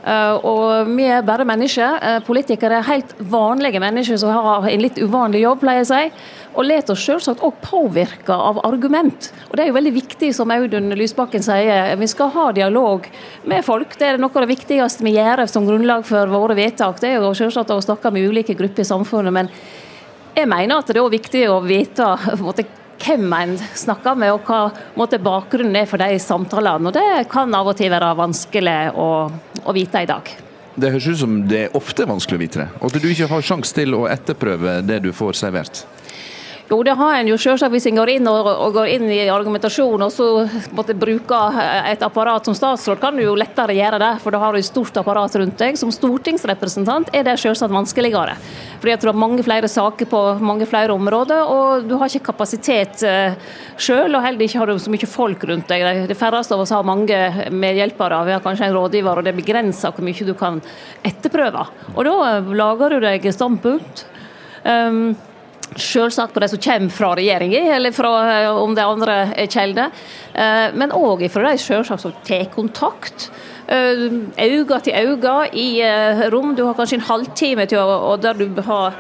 [0.02, 1.98] Uh, og vi er bare mennesker.
[2.02, 5.92] Uh, politikere er helt vanlige mennesker som har en litt uvanlig jobb, pleier jeg å
[5.92, 6.32] si.
[6.52, 9.30] Og lar oss selvsagt òg påvirke av argument.
[9.48, 11.94] Og Det er jo veldig viktig, som Audun Lysbakken sier.
[12.02, 13.08] Vi skal ha dialog
[13.48, 13.96] med folk.
[14.00, 17.00] Det er noe av det viktigste vi gjør som grunnlag for våre vedtak.
[17.00, 19.32] Det er jo selvsagt å snakke med ulike grupper i samfunnet.
[19.32, 19.54] men
[20.36, 22.06] jeg mener at det er viktig å vite
[22.40, 22.64] måte,
[23.02, 24.62] hvem en snakker med, og hva
[25.00, 26.90] måte, bakgrunnen er for de samtalene.
[26.90, 29.10] Og Det kan av og til være vanskelig å,
[29.66, 30.32] å vite i dag.
[30.72, 33.28] Det høres ut som det er ofte vanskelig å vite det, og at du ikke
[33.28, 35.84] har sjanse til å etterprøve det du får servert.
[36.72, 39.26] Jo, det har en jo selvsagt hvis en går inn og, og, går inn i
[39.28, 40.28] argumentasjon og så
[40.72, 41.40] måtte bruke
[41.90, 44.12] et apparat som statsråd, kan du jo lettere gjøre det.
[44.24, 45.76] For da har du et stort apparat rundt deg.
[45.76, 48.38] Som stortingsrepresentant er det selvsagt vanskeligere.
[48.80, 52.30] Fordi at du har mange flere saker på mange flere områder, og du har ikke
[52.30, 54.16] kapasitet selv, sjøl.
[54.16, 56.06] Og heller ikke har du så mye folk rundt deg.
[56.08, 57.18] De færreste av oss har mange
[57.52, 58.22] medhjelpere.
[58.30, 60.64] Vi har kanskje en rådgiver, og det er begrensa hvor mye du kan
[61.04, 61.68] etterprøve.
[61.98, 64.06] Og da lager du deg standpunkt.
[64.64, 65.18] Um,
[65.76, 69.92] Selvsagt på de som kommer fra regjeringa, eller fra, eh, om det er andre kjelder.
[70.34, 73.30] Eh, men òg fra de selvsagt som tar kontakt.
[73.72, 76.56] Øye eh, til øye i rom.
[76.56, 78.94] Du har kanskje en halvtime til å, der du har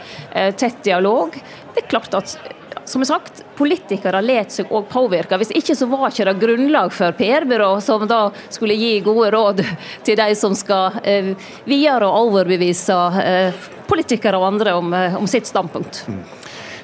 [0.55, 1.35] tett dialog.
[1.75, 2.37] Det er klart at
[2.85, 5.37] som sagt, politikere lar seg òg påvirke.
[5.37, 9.63] Hvis ikke så var ikke det grunnlag for PR-byrå som da skulle gi gode råd
[10.03, 11.03] til de som skal
[11.67, 12.97] videre og overbevise
[13.87, 16.05] politikere og andre om, om sitt standpunkt.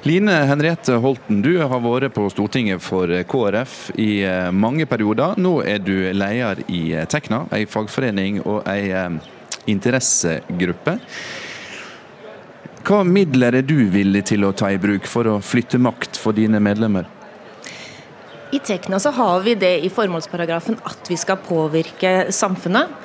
[0.07, 5.35] Line Henriette Holten, du har vært på Stortinget for KrF i eh, mange perioder.
[5.41, 9.27] Nå er du leder i eh, Tekna, en fagforening og en eh,
[9.73, 10.93] interessegruppe.
[12.87, 16.37] Hva midler er du villig til å ta i bruk for å flytte makt for
[16.37, 17.09] dine medlemmer?
[18.55, 22.95] I Tekna så har vi det i formålsparagrafen at vi skal påvirke samfunnet.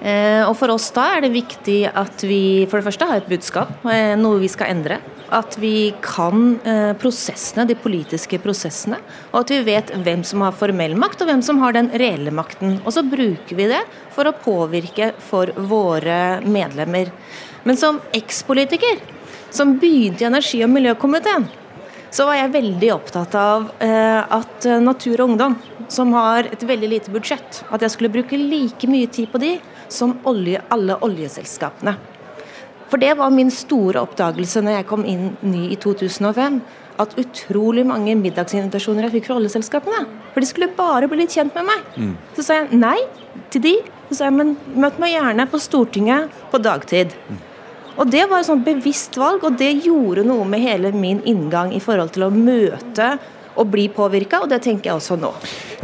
[0.00, 3.28] Eh, og For oss da er det viktig at vi for det første har et
[3.28, 5.00] budskap, eh, noe vi skal endre.
[5.30, 8.98] At vi kan eh, prosessene, de politiske prosessene.
[9.30, 12.32] Og at vi vet hvem som har formell makt, og hvem som har den reelle
[12.34, 12.80] makten.
[12.84, 13.84] Og så bruker vi det
[14.14, 17.12] for å påvirke for våre medlemmer.
[17.68, 19.02] Men som ekspolitiker,
[19.52, 21.44] som begynte i energi- og miljøkomiteen,
[22.10, 25.54] så var jeg veldig opptatt av at Natur og Ungdom,
[25.86, 29.52] som har et veldig lite budsjett, at jeg skulle bruke like mye tid på de
[29.92, 31.96] som olje, alle oljeselskapene.
[32.90, 36.60] For det var min store oppdagelse når jeg kom inn ny i 2005.
[37.00, 40.00] At utrolig mange middagsinvitasjoner jeg fikk fra oljeselskapene.
[40.34, 41.84] For de skulle bare bli litt kjent med meg.
[41.94, 42.16] Mm.
[42.36, 42.98] Så sa jeg nei
[43.54, 43.76] til de.
[44.10, 47.14] Så sa jeg men møt meg gjerne på Stortinget på dagtid.
[47.30, 47.46] Mm.
[48.00, 51.74] Og Det var et sånt bevisst valg, og det gjorde noe med hele min inngang
[51.76, 53.10] i forhold til å møte
[53.60, 55.32] og bli påvirka, og det tenker jeg også nå.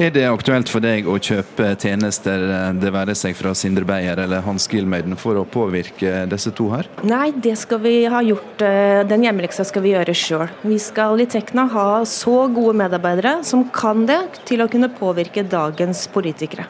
[0.00, 2.42] Er det aktuelt for deg å kjøpe tjenester,
[2.76, 6.88] det være seg fra Sindre Beyer eller Hans Gilmeiden, for å påvirke disse to her?
[7.06, 8.64] Nei, det skal vi ha gjort.
[8.64, 10.48] Eh, den hjemmeleksa skal vi gjøre sjøl.
[10.66, 15.46] Vi skal i Tekna ha så gode medarbeidere som kan det, til å kunne påvirke
[15.46, 16.68] dagens politikere.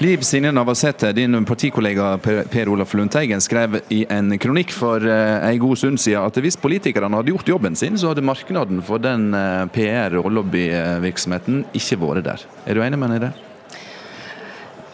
[0.00, 2.14] Liv Signe Navarsete, din partikollega
[2.50, 6.56] Per Olaf Lundteigen skrev i en kronikk for eh, en god stund siden at hvis
[6.56, 12.00] politikerne hadde gjort jobben sin, så hadde markedet for den eh, PR- og lobbyvirksomheten ikke
[12.00, 12.48] vært der.
[12.64, 13.49] Er du enig med henne i det?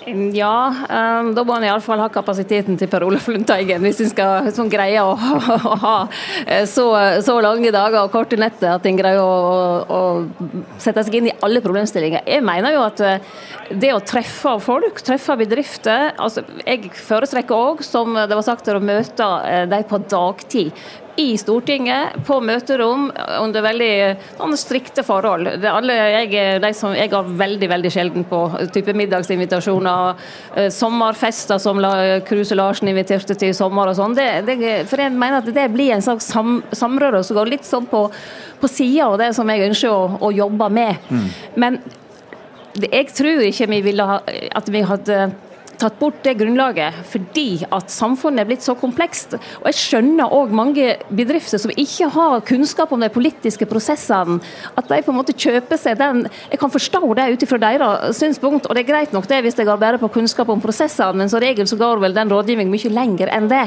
[0.06, 4.50] Ja, um, da må en iallfall ha kapasiteten til Per Olaf Lundteigen, hvis en skal
[4.54, 5.94] sånn greie å, å, ha
[6.44, 6.84] eh, så,
[7.26, 9.98] så, lange dager og korte netter at en greier å, å,
[10.78, 12.22] sette seg inn i alle problemstillinger.
[12.22, 13.32] Jeg mener jo at eh,
[13.82, 18.78] det å treffe folk, treffe bedrifter altså Jeg foretrekker òg, som det var sagt, å
[18.78, 20.70] møte eh, dem på dagtid
[21.16, 23.08] i Stortinget, på møterom,
[23.40, 23.90] under veldig
[24.36, 25.48] sånn, strikte forhold.
[25.62, 28.40] Det er alle, jeg, de som, jeg har veldig veldig sjelden på
[28.74, 30.24] type middagsinvitasjoner.
[30.56, 31.80] Eh, sommerfester som
[32.28, 34.16] Kruse Larsen inviterte til i sommer og sånn.
[34.16, 38.06] For jeg mener at det blir en slags sam, samrøre som går litt sånn på,
[38.60, 41.08] på sida av det som jeg ønsker å, å jobbe med.
[41.08, 41.26] Mm.
[41.56, 41.80] Men
[42.76, 44.20] jeg tror ikke vi ville ha,
[44.60, 45.30] at vi hadde
[45.80, 49.36] tatt bort det grunnlaget fordi at samfunnet er blitt så komplekst.
[49.60, 54.40] Og jeg skjønner òg mange bedrifter som ikke har kunnskap om de politiske prosessene,
[54.76, 58.18] at de på en måte kjøper seg den Jeg kan forstå det ut ifra deres
[58.18, 61.20] synspunkt, og det er greit nok det hvis jeg har bare på kunnskap om prosessene,
[61.20, 63.66] men som regel så går vel den rådgivningen mye lenger enn det.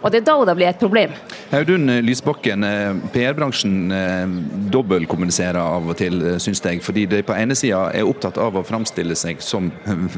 [0.00, 1.12] Og det er da det blir et problem.
[1.52, 4.36] Audun Lysbakken, eh, PR-bransjen eh,
[4.72, 6.80] dobbeltkommuniserer av og til, eh, syns jeg.
[6.84, 9.68] Fordi de på ene sida er opptatt av å framstille seg som,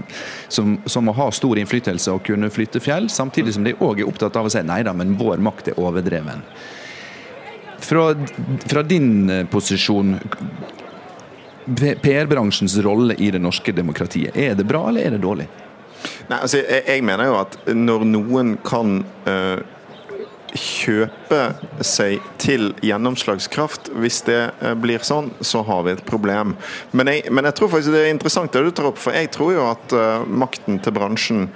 [0.49, 4.12] som, som, å ha stor innflytelse og kunne flytte fjell, samtidig som de òg er
[4.12, 6.47] opptatt av å si nei da, men vår makt er overdreven.
[7.83, 8.12] Fra,
[8.71, 10.14] fra din posisjon,
[11.66, 15.51] PR-bransjens rolle i det norske demokratiet, er det bra eller er det dårlig?
[16.30, 19.62] Nei, altså, jeg, jeg, mener jo at når noen kan uh,
[20.52, 21.40] kjøpe
[21.84, 23.92] seg til gjennomslagskraft.
[23.96, 26.56] Hvis det uh, blir sånn, så har vi et problem.
[26.92, 29.32] Men jeg, men jeg, tror faktisk det er interessant det du tar opp, for jeg
[29.34, 31.46] tror jo at uh, makten til bransjen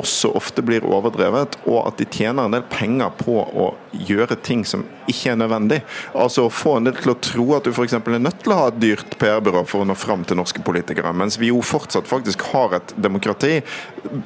[0.00, 4.64] også ofte blir overdrevet, og at de tjener en del penger på å gjøre ting
[4.66, 5.80] som ikke er nødvendig.
[6.18, 7.96] Altså å få en del til å tro at du f.eks.
[7.98, 11.14] er nødt til å ha et dyrt PR-byrå for å nå fram til norske politikere,
[11.14, 13.60] mens vi jo fortsatt faktisk har et demokrati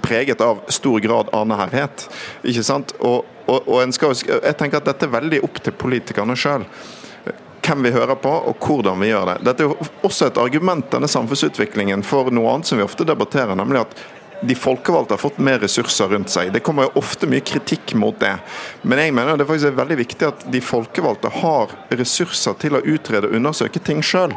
[0.04, 2.08] preget av stor grad av nærhet.
[2.48, 2.94] Ikke sant?
[2.98, 6.68] Og, og, og skal, jeg tenker at dette er veldig opp til politikerne sjøl
[7.68, 9.40] hvem vi hører på og hvordan vi gjør det.
[9.44, 13.52] Dette er jo også et argument denne samfunnsutviklingen for noe annet som vi ofte debatterer,
[13.58, 13.98] nemlig at
[14.40, 16.52] de folkevalgte har fått mer ressurser rundt seg.
[16.52, 18.34] Det kommer jo ofte mye kritikk mot det.
[18.82, 22.82] Men jeg mener det faktisk er veldig viktig at de folkevalgte har ressurser til å
[22.84, 24.34] utrede og undersøke ting sjøl.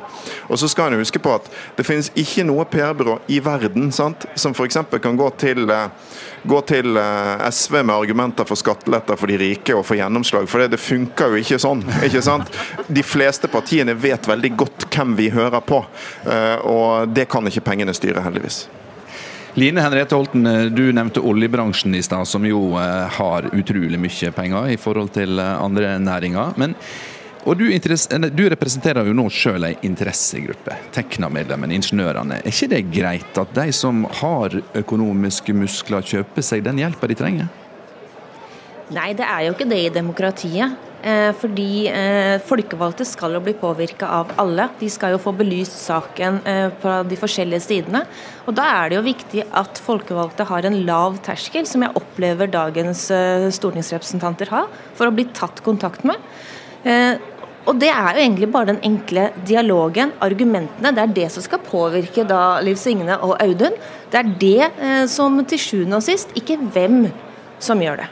[0.49, 4.25] Og så skal en huske på at det finnes ikke noe PR-byrå i verden sant,
[4.35, 4.81] som f.eks.
[5.03, 6.17] kan gå til, eh,
[6.49, 10.49] gå til eh, SV med argumenter for skatteletter for de rike og få gjennomslag.
[10.49, 11.85] For det, det funker jo ikke sånn.
[12.07, 12.49] ikke sant?
[12.89, 15.83] De fleste partiene vet veldig godt hvem vi hører på,
[16.25, 18.65] eh, og det kan ikke pengene styre, heldigvis.
[19.53, 24.31] Line Henriette Holten, eh, du nevnte oljebransjen i stad, som jo eh, har utrolig mye
[24.31, 26.53] penger i forhold til eh, andre næringer.
[26.55, 26.75] Men,
[27.43, 32.39] og du, du, representerer jo nå sjøl ei interessegruppe, Tekna-medlemmene, ingeniørene.
[32.39, 37.19] Er ikke det greit at de som har økonomiske muskler, kjøper seg den hjelpa de
[37.19, 37.51] trenger?
[38.91, 40.79] Nei, det er jo ikke det i demokratiet.
[41.01, 44.67] Eh, fordi eh, folkevalgte skal jo bli påvirka av alle.
[44.77, 48.03] De skal jo få belyst saken eh, på de forskjellige sidene.
[48.45, 52.51] Og Da er det jo viktig at folkevalgte har en lav terskel, som jeg opplever
[52.53, 53.07] dagens
[53.55, 56.21] stortingsrepresentanter har, for å bli tatt kontakt med.
[57.69, 60.93] Og Det er jo egentlig bare den enkle dialogen, argumentene.
[60.93, 63.77] Det er det som skal påvirke da Liv Signe og Audun.
[64.11, 67.05] Det er det som til sjuende og sist, ikke hvem
[67.61, 68.09] som gjør det.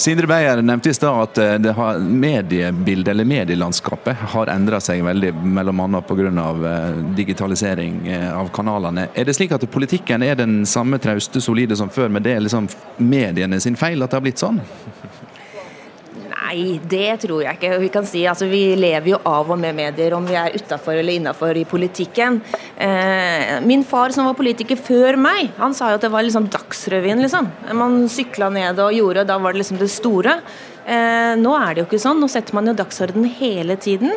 [0.00, 5.02] Sindre Beyer nevnte i stad at eh, det har mediebildet, eller medielandskapet, har endra seg
[5.04, 6.00] veldig, bl.a.
[6.08, 6.30] pga.
[6.70, 9.10] Eh, digitalisering eh, av kanalene.
[9.12, 12.40] Er det slik at politikken er den samme trauste, solide som før, men det er
[12.40, 14.62] liksom mediene sin feil at det har blitt sånn?
[16.40, 17.76] Nei, det tror jeg ikke.
[17.82, 20.96] Vi kan si altså Vi lever jo av og med medier, om vi er utafor
[20.96, 22.40] eller innafor i politikken.
[22.80, 26.48] Eh, min far som var politiker før meg, han sa jo at det var liksom
[26.50, 27.50] Dagsrevyen, liksom.
[27.76, 30.38] Man sykla ned og gjorde, og da var det liksom det store.
[30.86, 32.22] Eh, nå er det jo ikke sånn.
[32.22, 34.16] Nå setter man jo dagsorden hele tiden.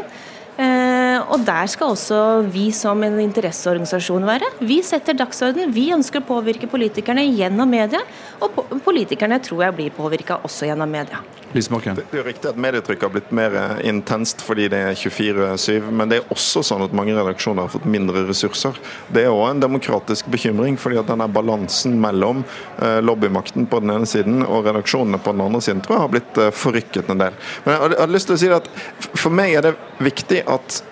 [0.54, 2.18] Eh, og der skal også
[2.54, 4.52] vi som en interesseorganisasjon være.
[4.62, 5.72] Vi setter dagsorden.
[5.74, 8.04] Vi ønsker å påvirke politikerne gjennom media,
[8.44, 11.24] og politikerne tror jeg blir påvirka også gjennom media.
[11.54, 15.92] Det er jo riktig at medietrykket har blitt mer eh, intenst fordi det er 24-7,
[15.94, 18.80] men det er også sånn at mange redaksjoner har fått mindre ressurser.
[19.13, 22.42] Det er òg en demokratisk bekymring, fordi at denne balansen mellom
[22.82, 26.13] eh, lobbymakten på den ene siden og redaksjonene på den andre siden tror jeg har
[26.16, 27.38] blitt forrykket en del.
[27.68, 28.72] Men jeg hadde lyst til å si at
[29.13, 30.84] For meg er det viktig at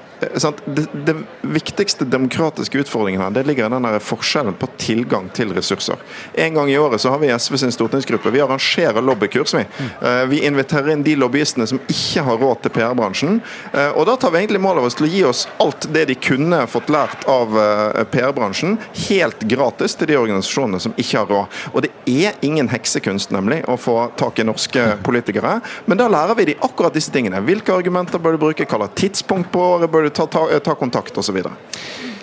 [0.65, 5.97] det, det, viktigste demokratiske utfordringen her, det ligger i den forskjellen på tilgang til ressurser.
[6.33, 9.53] En gang i året så har vi i SV sin stortingsgruppe vi arrangerer lobbykurs.
[9.53, 9.65] Vi
[10.01, 13.41] eh, Vi inviterer inn de lobbyistene som ikke har råd til PR-bransjen.
[13.73, 16.05] Eh, og Da tar vi egentlig mål av oss til å gi oss alt det
[16.11, 17.57] de kunne fått lært av
[18.11, 21.59] PR-bransjen, helt gratis til de organisasjonene som ikke har råd.
[21.73, 26.37] Og Det er ingen heksekunst nemlig å få tak i norske politikere, men da lærer
[26.37, 27.41] vi de akkurat disse tingene.
[27.45, 31.17] Hvilke argumenter bør du bruke, hva tidspunkt på året bør du ta, ta, ta kontakt
[31.17, 31.41] osv.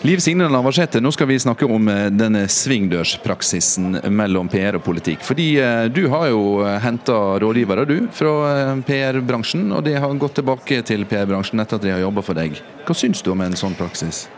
[0.07, 5.24] Liv Signe Navarsete, nå skal vi snakke om eh, denne svingdørspraksisen mellom PR og politikk.
[5.27, 10.38] Fordi eh, du har jo eh, henta rådgivere du, fra PR-bransjen, og de har gått
[10.38, 12.61] tilbake til PR-bransjen etter at de har jobba for deg.
[12.87, 14.29] Hva syns du om en sånn praksis?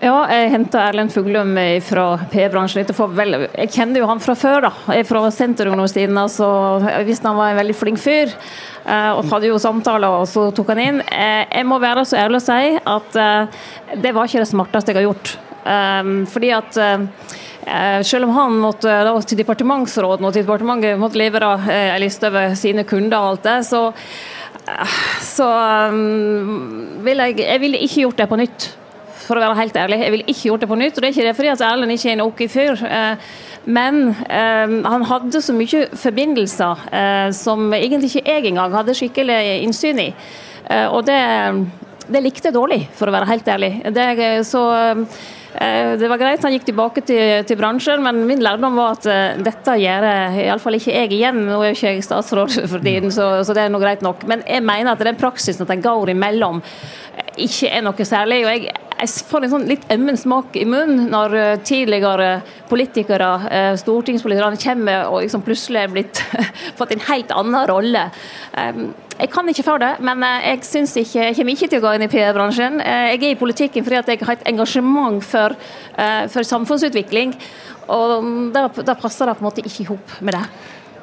[0.00, 1.50] Ja, jeg henta Erlend Fuglum
[1.84, 2.86] fra P-bransjen.
[2.88, 4.70] Jeg kjenner jo han fra før, da.
[4.94, 6.48] Jeg er fra Senterungdomstiden, så
[6.86, 8.32] jeg visste han var en veldig flink fyr.
[8.86, 11.02] Eh, og hadde jo samtaler, og så tok han inn.
[11.04, 13.60] Eh, jeg må være så ærlig å si at eh,
[14.00, 15.36] det var ikke det smarteste jeg har gjort.
[16.32, 16.76] Fordi at
[18.08, 22.56] selv om han måtte da, til departementsråden og til departementet måtte levere en liste over
[22.56, 23.82] sine kunder og alt det, så,
[25.20, 25.50] så
[27.04, 28.70] vil jeg, jeg ville ikke gjort det på nytt
[29.30, 30.02] for å være helt ærlig.
[30.02, 30.98] Jeg ville ikke gjort det på nytt.
[30.98, 32.84] og Det er ikke det fordi at Erlend ikke er en ok fyr.
[33.68, 39.40] Men eh, han hadde så mye forbindelser eh, som egentlig ikke jeg engang hadde skikkelig
[39.66, 40.08] innsyn i.
[40.70, 41.20] Eh, og det,
[42.08, 43.74] det, likte jeg dårlig, for å være helt ærlig.
[43.92, 44.06] Det,
[44.48, 48.96] så eh, det var greit han gikk tilbake til, til, bransjen, men min lærdom var
[48.96, 50.06] at uh, dette gjør
[50.46, 51.42] iallfall ikke jeg igjen.
[51.50, 54.24] Nå er jo ikke jeg statsråd for tiden, så, så, det er noe greit nok.
[54.30, 56.64] Men jeg mener at den praksisen at en går imellom
[57.36, 58.44] ikke er noe særlig.
[58.44, 58.70] og jeg
[59.00, 62.30] jeg får en sånn litt ømmen smak i munnen når eh, tidligere
[62.68, 66.20] politikere, eh, stortingspolitikere, kommer og liksom plutselig blitt
[66.78, 68.04] fått en helt annen rolle.
[69.20, 71.86] Jeg kan ikke for det, men eh, jeg, synes ikke, jeg kommer ikke til å
[71.86, 72.82] gå inn i PR-bransjen.
[72.84, 75.56] Jeg er i politikken fordi jeg har et engasjement for,
[76.32, 77.34] for samfunnsutvikling,
[77.90, 80.44] og da passer det på en måte ikke i hop med det.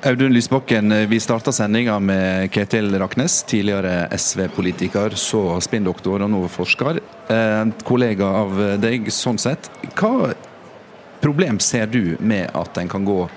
[0.08, 6.48] Audun Lysbakken, eh, vi starta sendinga med Ketil Raknes, tidligere SV-politiker, så spinndoktor og nå
[6.48, 7.02] forsker.
[7.28, 9.68] Eh, kollega av deg sånn sett.
[10.00, 10.32] Hva
[11.20, 13.30] problem ser du med at en kan gå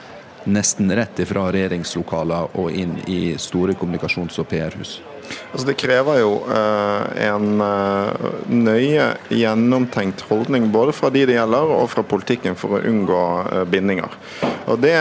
[0.46, 5.00] nesten rett ifra regjeringslokaler og inn i store kommunikasjons- og PR-hus?
[5.50, 11.74] Altså det krever jo eh, en eh, nøye gjennomtenkt holdning både fra de det gjelder
[11.74, 14.14] og fra politikken for å unngå eh, bindinger.
[14.70, 14.96] Og Det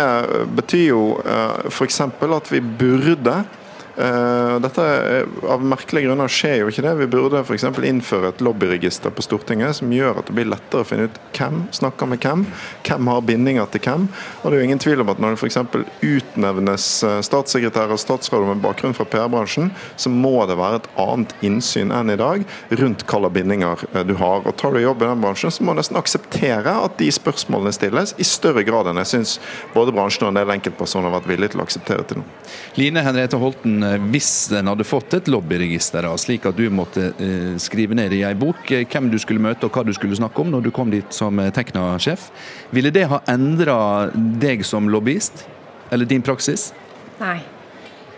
[0.58, 1.02] betyr jo
[1.70, 2.00] f.eks.
[2.02, 3.36] at vi burde
[4.00, 4.84] dette
[5.50, 6.94] Av merkelige grunner skjer jo ikke det.
[7.02, 7.66] Vi burde f.eks.
[7.90, 11.66] innføre et lobbyregister på Stortinget som gjør at det blir lettere å finne ut hvem
[11.76, 12.46] snakker med hvem,
[12.88, 14.06] hvem har bindinger til hvem.
[14.42, 15.58] Og det er jo ingen tvil om at Når det f.eks.
[16.06, 21.36] utnevnes eh, statssekretærer og statsråder med bakgrunn fra PR-bransjen, så må det være et annet
[21.46, 22.46] innsyn enn i dag
[22.80, 24.46] rundt hvilke bindinger eh, du har.
[24.46, 27.76] Og Tar du jobb i den bransjen, så må du nesten akseptere at de spørsmålene
[27.76, 29.36] stilles i større grad enn jeg syns
[29.76, 32.28] både bransjen og en del enkeltpersoner har vært villige til å akseptere til nå.
[32.80, 37.54] Line Henriette Holten, Eh, hvis en hadde fått et lobbyregister, slik at du måtte eh,
[37.62, 40.44] skrive ned i ei bok eh, hvem du skulle møte og hva du skulle snakke
[40.44, 42.30] om når du kom dit som Tekna-sjef,
[42.76, 45.46] ville det ha endra deg som lobbyist?
[45.90, 46.70] Eller din praksis?
[47.22, 47.40] Nei.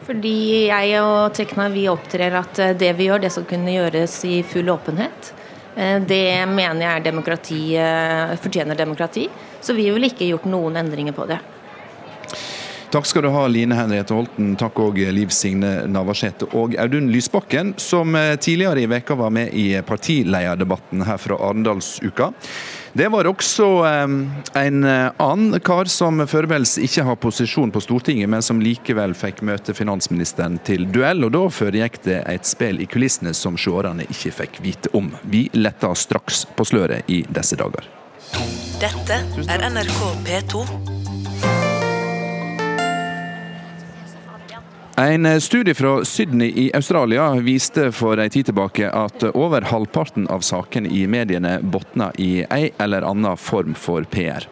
[0.02, 4.42] Fordi jeg og Tekna vi opptrer at det vi gjør, det skal kunne gjøres i
[4.44, 5.32] full åpenhet.
[6.04, 7.62] Det mener jeg er demokrati,
[8.42, 9.30] fortjener demokrati.
[9.62, 11.38] Så vi ville ikke gjort noen endringer på det.
[12.92, 14.50] Takk skal du ha, Line Henriette Holten.
[14.60, 19.54] Takk òg Liv Signe Navarsete og Audun Lysbakken, som eh, tidligere i veka var med
[19.56, 22.34] i partilederdebatten her fra Arendalsuka.
[22.92, 24.18] Det var også eh,
[24.60, 29.40] en eh, annen kar som foreløpig ikke har posisjon på Stortinget, men som likevel fikk
[29.48, 31.24] møte finansministeren til duell.
[31.24, 35.14] og Da foregikk det et spill i kulissene som seerne ikke fikk vite om.
[35.24, 37.88] Vi letter straks på sløret i disse dager.
[38.84, 41.01] Dette er NRK P2.
[45.02, 50.44] En studie fra Sydney i Australia viste for en tid tilbake at over halvparten av
[50.46, 54.46] sakene i mediene botner i ei eller annen form for PR.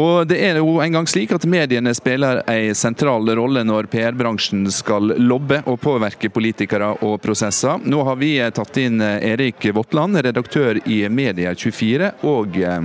[0.00, 4.64] Og det er jo en gang slik at Mediene spiller en sentral rolle når PR-bransjen
[4.72, 7.84] skal lobbe og påvirke politikere og prosesser.
[7.84, 12.80] Nå har vi tatt inn Erik Votland, redaktør i Media24, og eh,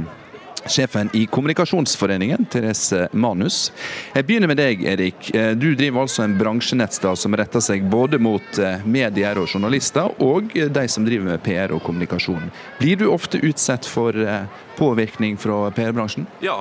[0.65, 3.71] sjefen i Kommunikasjonsforeningen, Therese Manus.
[4.13, 5.29] Jeg begynner med deg, Erik.
[5.35, 10.11] Eh, du driver altså en bransjenettstad som retter seg både mot eh, medier og journalister,
[10.23, 12.49] og de som driver med PR og kommunikasjon.
[12.79, 14.45] Blir du ofte utsatt for eh,
[14.77, 16.27] påvirkning fra PR-bransjen?
[16.43, 16.57] Ja,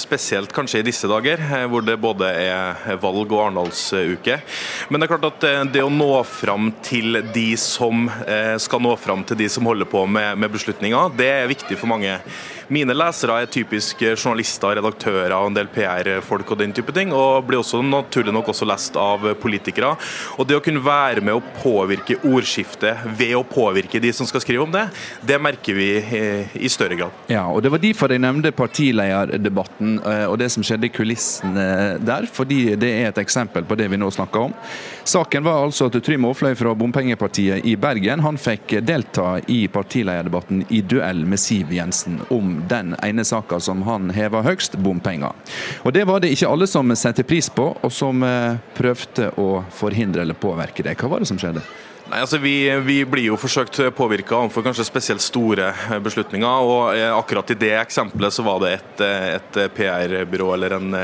[0.00, 1.40] spesielt kanskje i disse dager,
[1.70, 4.40] hvor det både er valg og Arendalsuke.
[4.90, 8.06] Men det er klart at det å nå fram til de som
[8.62, 11.90] skal nå fram til de som holder på med, med beslutninger, det er viktig for
[11.90, 12.18] mange.
[12.72, 17.44] Mine lesere er typisk journalister, redaktører og en del PR-folk og den type ting, og
[17.46, 19.92] blir også naturlig nok også lest av politikere.
[20.40, 24.42] Og det å kunne være med å påvirke ordskiftet ved å påvirke de som skal
[24.42, 24.88] skrive om det,
[25.26, 25.90] det merker vi
[26.58, 27.22] i større grad.
[27.30, 31.66] Ja, og Det var derfor jeg nevnte partilederdebatten eh, og det som skjedde i kulissene
[32.00, 34.54] der, fordi det er et eksempel på det vi nå snakker om.
[35.04, 40.64] Saken var altså at Trym Aafløy fra Bompengepartiet i Bergen han fikk delta i partilederdebatten
[40.70, 45.34] i duell med Siv Jensen om den ene saka som han heva høgst, bompenger.
[45.84, 49.64] Og Det var det ikke alle som satte pris på, og som eh, prøvde å
[49.72, 50.96] forhindre eller påvirke det.
[51.00, 51.64] Hva var det som skjedde?
[52.06, 55.72] Nei, altså vi, vi, blir jo forsøkt påvirka overfor kanskje spesielt store
[56.04, 56.46] beslutninger.
[56.46, 59.00] og eh, Akkurat i det eksempelet så var det et,
[59.34, 60.94] et PR-byrå eller en,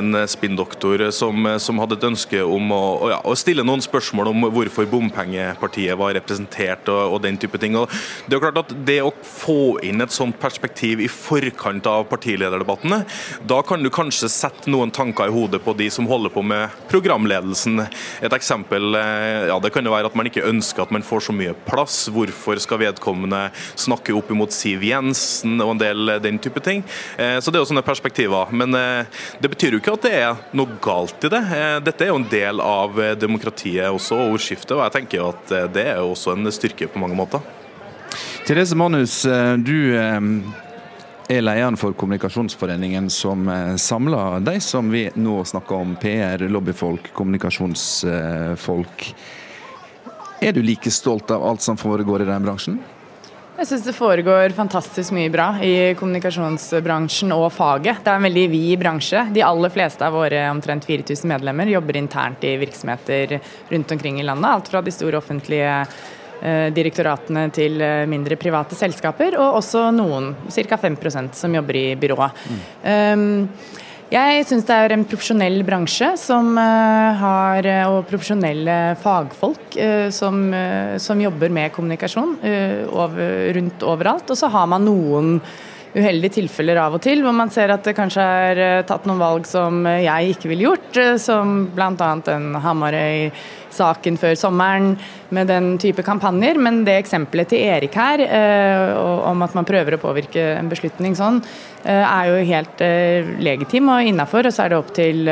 [0.00, 2.80] en spinndoktor som, som, hadde et ønske om å,
[3.12, 7.76] ja, å, stille noen spørsmål om hvorfor bompengepartiet var representert og, og, den type ting.
[7.76, 7.92] Og
[8.24, 13.02] det er klart at det å få inn et sånt perspektiv i forkant av partilederdebattene,
[13.44, 16.80] da kan du kanskje sette noen tanker i hodet på de som holder på med
[16.88, 17.84] programledelsen.
[18.24, 21.28] Et eksempel eh, ja, det kan jo være at man ikke ønsker at man får
[21.28, 22.02] så mye plass.
[22.12, 26.84] Hvorfor skal vedkommende snakke opp imot Siv Jensen og en del den type ting.
[27.16, 28.44] Eh, så det er jo sånne perspektiver.
[28.54, 29.04] Men eh,
[29.42, 31.42] det betyr jo ikke at det er noe galt i det.
[31.56, 34.76] Eh, dette er jo en del av demokratiet også, og ordskiftet.
[34.76, 37.40] Og jeg tenker jo at det er jo også en styrke på mange måter.
[38.46, 39.14] Therese Manus,
[39.62, 40.20] du er
[41.44, 49.14] lederen for Kommunikasjonsforeningen, som samler de som vi nå snakker om, PR, lobbyfolk, kommunikasjonsfolk.
[50.40, 52.78] Er du like stolt av alt som foregår i den bransjen?
[53.60, 57.98] Jeg syns det foregår fantastisk mye bra i kommunikasjonsbransjen og faget.
[58.00, 59.26] Det er en veldig vid bransje.
[59.34, 63.36] De aller fleste av våre omtrent 4000 medlemmer jobber internt i virksomheter
[63.68, 64.48] rundt omkring i landet.
[64.48, 70.32] Alt fra de store offentlige eh, direktoratene til eh, mindre private selskaper, og også noen,
[70.48, 70.80] ca.
[70.80, 72.42] 5% som jobber i byrået.
[72.48, 72.64] Mm.
[72.88, 79.76] Um, jeg syns det er en profesjonell bransje som uh, har, eh, og profesjonelle fagfolk
[79.78, 80.40] uh, som,
[80.98, 82.38] som, jobber med kommunikasjon
[83.54, 84.30] rundt overalt.
[84.32, 85.36] Og så har man noen
[85.94, 89.48] uheldige tilfeller av og til, hvor man ser at det kanskje er tatt noen valg
[89.48, 92.12] som jeg ikke ville gjort, som bl.a.
[92.34, 93.30] en Hamarøy
[93.74, 94.92] saken før sommeren
[95.34, 96.58] med den type kampanjer.
[96.62, 98.94] Men det eksempelet til Erik her, eh,
[99.30, 101.42] om at man prøver å påvirke en beslutning sånn,
[101.84, 104.46] eh, er jo helt eh, legitim og innafor.
[104.46, 105.30] Og så er det opp til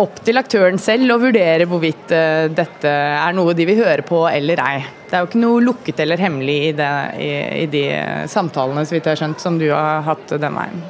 [0.00, 2.12] opp til aktøren selv å vurdere hvorvidt
[2.56, 4.78] dette er noe de vil høre på eller ei.
[5.08, 7.32] Det er jo ikke noe lukket eller hemmelig i, det, i,
[7.64, 7.82] i de
[8.32, 10.86] samtalene så vidt jeg har skjønt, som du har hatt den veien.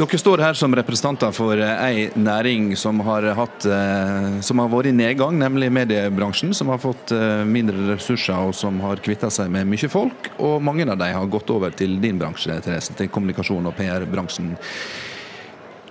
[0.00, 4.70] Dere står her som representanter for eh, ei næring som har, hatt, eh, som har
[4.72, 6.54] vært i nedgang, nemlig mediebransjen.
[6.56, 10.30] Som har fått eh, mindre ressurser og som har kvitta seg med mye folk.
[10.38, 14.54] Og mange av dem har gått over til din bransje, Therese, til kommunikasjon og PR-bransjen.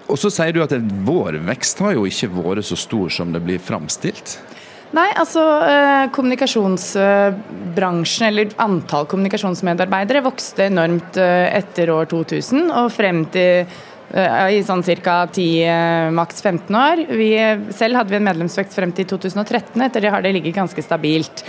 [0.10, 0.74] Og så sier du at
[1.06, 4.28] vår vekst har jo ikke vært så stor som det blir framstilt.
[4.98, 5.44] Nei, altså
[6.16, 13.70] kommunikasjonsbransjen, eller antall kommunikasjonsmedarbeidere, vokste enormt etter år 2000 og frem til
[14.10, 15.28] Eh, i sånn ca.
[15.30, 17.06] 10, eh, maks 15 år.
[17.14, 17.30] Vi,
[17.74, 19.82] selv hadde vi en medlemsvekst frem til 2013.
[19.86, 21.44] Etter det har det ligget ganske stabilt.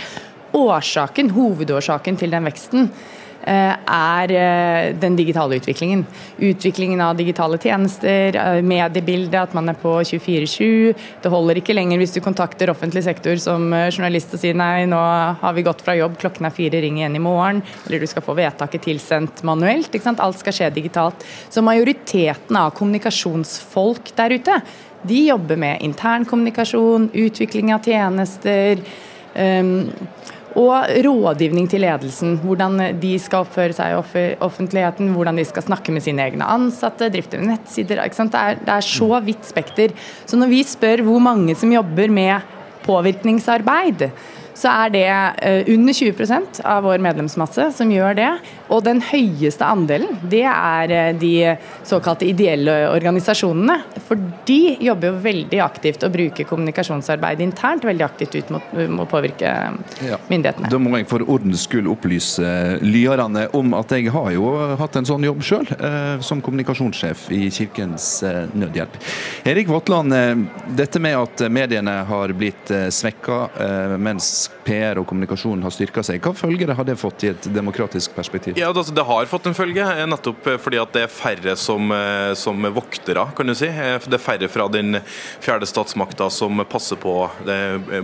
[0.53, 6.03] Årsaken, Hovedårsaken til den veksten Eh, er eh, den digitale utviklingen.
[6.37, 10.93] Utviklingen av digitale tjenester, eh, mediebildet, at man er på 24-7.
[11.23, 14.99] Det holder ikke lenger hvis du kontakter offentlig sektor som journalist og sier nei, nå
[15.41, 17.63] har vi gått fra jobb, klokken er fire, ring igjen i morgen.
[17.87, 19.97] Eller du skal få vedtaket tilsendt manuelt.
[20.11, 21.25] Alt skal skje digitalt.
[21.49, 24.61] Så majoriteten av kommunikasjonsfolk der ute,
[25.01, 28.83] de jobber med intern kommunikasjon, utvikling av tjenester.
[29.33, 29.89] Um,
[30.59, 32.37] og rådgivning til ledelsen.
[32.43, 37.09] Hvordan de skal oppføre seg i offentligheten, hvordan de skal snakke med sine egne ansatte,
[37.13, 38.01] drifte med nettsider.
[38.01, 39.95] Det er, det er så vidt spekter.
[40.25, 42.47] Så når vi spør hvor mange som jobber med
[42.85, 44.09] påvirkningsarbeid,
[44.57, 48.31] så er det eh, under 20% av vår medlemsmasse som gjør det.
[48.71, 51.33] Og den høyeste andelen, det er eh, de
[51.87, 53.79] såkalte ideelle organisasjonene.
[54.07, 59.05] For de jobber jo veldig aktivt og bruker kommunikasjonsarbeid internt veldig aktivt ut mot, mot
[59.05, 59.51] å påvirke
[60.05, 60.19] ja.
[60.29, 60.71] myndighetene.
[60.71, 62.51] Da må jeg for ordens skyld opplyse
[62.83, 67.49] lyerne om at jeg har jo hatt en sånn jobb sjøl, eh, som kommunikasjonssjef i
[67.53, 68.97] Kirkens eh, Nødhjelp.
[69.43, 70.35] Erik Våtland, eh,
[70.77, 73.41] dette med at mediene har blitt eh, svekka
[74.01, 74.60] mens Thanks.
[74.71, 76.21] PR og kommunikasjon har styrka seg.
[76.23, 78.59] Hva følger har det fått i et demokratisk perspektiv?
[78.59, 81.55] Ja, altså, Det har fått en følge, eh, nettopp eh, fordi at det er færre
[81.57, 83.67] som, eh, som voktere, kan du si.
[83.67, 85.01] Det er færre fra den
[85.41, 87.29] fjerde statsmakta som passer på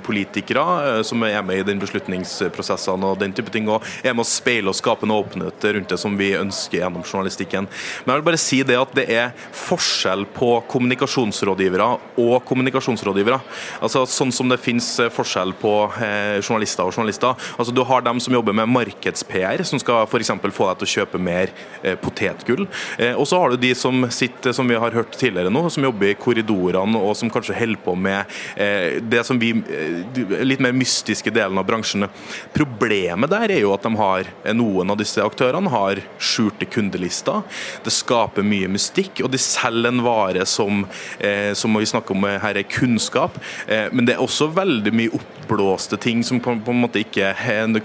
[0.04, 4.28] politikere, som er med i den beslutningsprosessene og den type ting, og er med å
[4.28, 7.68] speile og skape en åpenhet rundt det som vi ønsker gjennom journalistikken.
[8.06, 13.40] Men jeg vil bare si det at det er forskjell på kommunikasjonsrådgivere og kommunikasjonsrådgivere.
[13.82, 17.36] Altså Sånn som det finnes forskjell på eh, og journalister.
[17.58, 20.32] Altså Du har dem som jobber med markeds-PR, som skal f.eks.
[20.32, 21.52] få deg til å kjøpe mer
[21.84, 22.68] eh, potetgull.
[22.98, 25.86] Eh, og så har du de som sitter, som vi har hørt tidligere nå, som
[25.86, 30.64] jobber i korridorene og som kanskje holder på med eh, det som vi eh, litt
[30.64, 32.08] mer mystiske delen av bransjen.
[32.56, 37.44] Problemet der er jo at de har, eh, noen av disse aktørene har skjulte kundelister.
[37.86, 40.86] Det skaper mye mystikk, og de selger en vare som,
[41.20, 43.38] eh, som vi snakker om her, er kunnskap.
[43.68, 47.34] men det er også veldig mye oppblåste ting som på, på en måte ikke,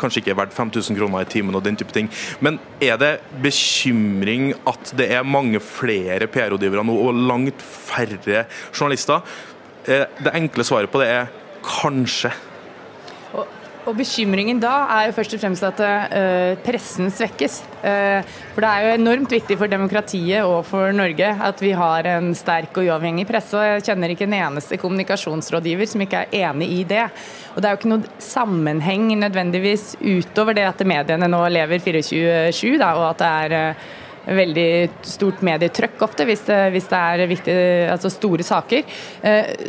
[0.00, 2.10] kanskje ikke er verdt 5000 kroner i timen og den type ting.
[2.40, 9.22] Men er det bekymring at det er mange flere PR-rådgivere nå og langt færre journalister?
[9.86, 11.30] Eh, det enkle svaret på det er
[11.66, 12.32] kanskje.
[13.82, 17.56] Og Bekymringen da er jo først og fremst at uh, pressen svekkes.
[17.82, 18.22] Uh,
[18.54, 22.30] for Det er jo enormt viktig for demokratiet og for Norge at vi har en
[22.38, 23.56] sterk og uavhengig presse.
[23.58, 27.08] og Jeg kjenner ikke en eneste kommunikasjonsrådgiver som ikke er enig i det.
[27.56, 32.78] Og Det er jo ikke noe sammenheng nødvendigvis utover det at mediene nå lever 24-7,
[32.78, 33.90] og at det er uh,
[34.26, 34.68] veldig
[35.06, 37.56] stort medietrøkk ofte, hvis det, hvis det er viktig,
[37.92, 38.86] altså store saker.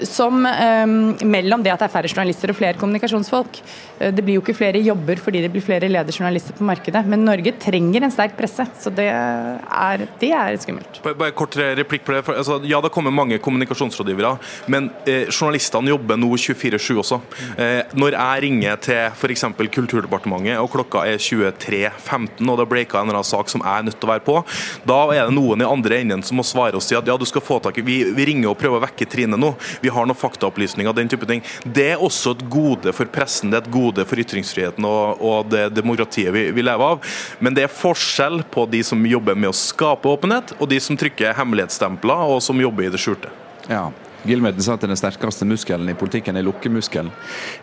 [0.07, 3.59] Som mellom det at det er færre journalister og flere kommunikasjonsfolk.
[4.03, 7.53] Det blir jo ikke flere jobber fordi det blir flere lederjournalister på markedet, men Norge
[7.61, 8.65] trenger en sterk presse.
[8.79, 11.01] Så det er, det er skummelt.
[11.03, 12.23] Bare kort replikk på det.
[12.35, 14.35] Altså, ja, det kommer mange kommunikasjonsrådgivere,
[14.73, 17.19] men eh, journalistene jobber nå 24-7 også.
[17.57, 19.45] Eh, når jeg ringer til f.eks.
[19.73, 23.87] Kulturdepartementet og klokka er 23.15 og det breaka en eller annen sak som jeg er
[23.87, 24.39] nødt til å være på,
[24.87, 27.25] da er det noen i andre enden som må svare og si at ja, du
[27.29, 30.07] skal få tak i vi, vi ringer og prøver å vekke Trine nå, vi har
[30.07, 31.43] noen faktaopplysninger, den type ting.
[31.65, 35.51] Det er også et gode for pressen, det er et gode for ytringsfriheten og, og
[35.53, 37.13] det demokratiet vi, vi lever av.
[37.43, 40.97] Men det er forskjell på de som jobber med å skape åpenhet, og de som
[40.99, 43.31] trykker hemmelighetsstempler og som jobber i det skjulte.
[43.69, 43.89] Ja.
[44.23, 47.11] Gilmeden sa at den sterkeste muskelen i politikken er lukkemuskelen.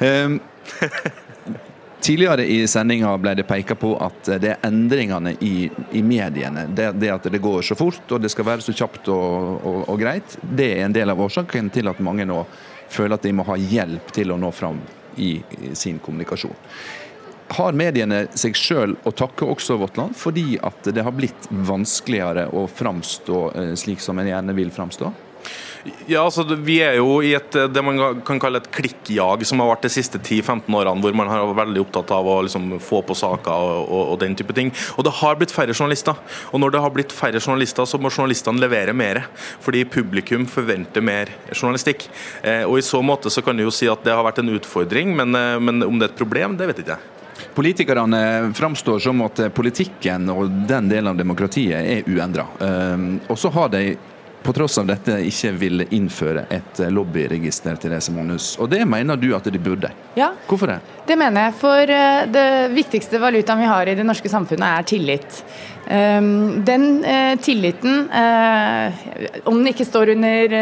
[0.01, 0.41] Um,
[2.01, 6.95] Tidligere i sendinga ble det peka på at det er endringene i, i mediene, det,
[6.97, 9.99] det, at det går så fort og det skal være så kjapt og, og, og,
[10.01, 12.41] greit, det er en del av årsaken til at mange nå
[12.91, 14.81] føler at de må ha hjelp til å nå fram
[15.21, 16.57] i, i sin kommunikasjon.
[17.51, 22.47] Har mediene seg sjøl å takke også, Vårt Land, fordi at det har blitt vanskeligere
[22.55, 25.11] å framstå eh, slik som en gjerne vil framstå?
[26.11, 29.71] Ja, altså Vi er jo i et, det man kan kalle et klikkjag som har
[29.71, 33.01] vært de siste 10-15 årene, hvor man har vært veldig opptatt av å liksom få
[33.07, 34.73] på saker og, og, og, den type ting.
[35.01, 36.19] Og det har blitt færre journalister.
[36.53, 39.23] Og når det har blitt færre journalister, så må journalistene levere mer.
[39.65, 42.11] Fordi publikum forventer mer journalistikk.
[42.43, 44.53] Eh, og I så måte så kan du jo si at det har vært en
[44.53, 47.17] utfordring, men, eh, men om det er et problem, det vet ikke jeg.
[47.57, 48.21] Politikerne
[48.55, 52.45] framstår som at politikken og den delen av demokratiet er uendra.
[52.61, 53.85] Eh, og har de
[54.43, 58.55] på tross av dette ikke ville innføre et lobbyregister til Therese Monus.
[58.61, 59.93] Og det mener du at de burde?
[60.17, 60.81] Ja, Hvorfor det?
[61.07, 61.57] Det mener jeg.
[61.61, 65.41] For eh, det viktigste valutaen vi har i det norske samfunnet er tillit.
[65.91, 69.01] Ehm, den eh, tilliten, eh,
[69.45, 70.57] om den ikke står under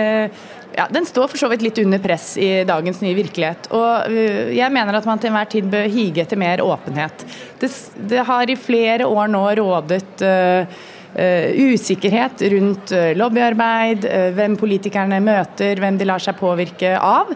[0.79, 3.66] ja, Den står for så vidt litt under press i dagens nye virkelighet.
[3.74, 4.12] Og
[4.55, 7.24] jeg mener at man til enhver tid bør hige etter mer åpenhet.
[7.59, 7.70] Det,
[8.12, 10.20] det har i flere år nå rådet
[11.19, 17.35] usikkerhet rundt uh, lobbyarbeid, uh, hvem politikerne møter, hvem de lar seg påvirke av.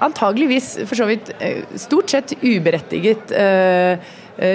[0.00, 1.28] antageligvis for så vidt
[1.76, 3.34] stort sett uberettiget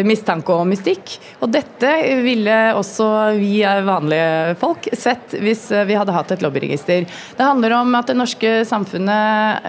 [0.05, 1.15] mistanke og mystikk.
[1.41, 3.07] Og dette ville også
[3.37, 7.07] vi vanlige folk sett hvis vi hadde hatt et lobbyregister.
[7.37, 9.65] Det handler om at det norske samfunnet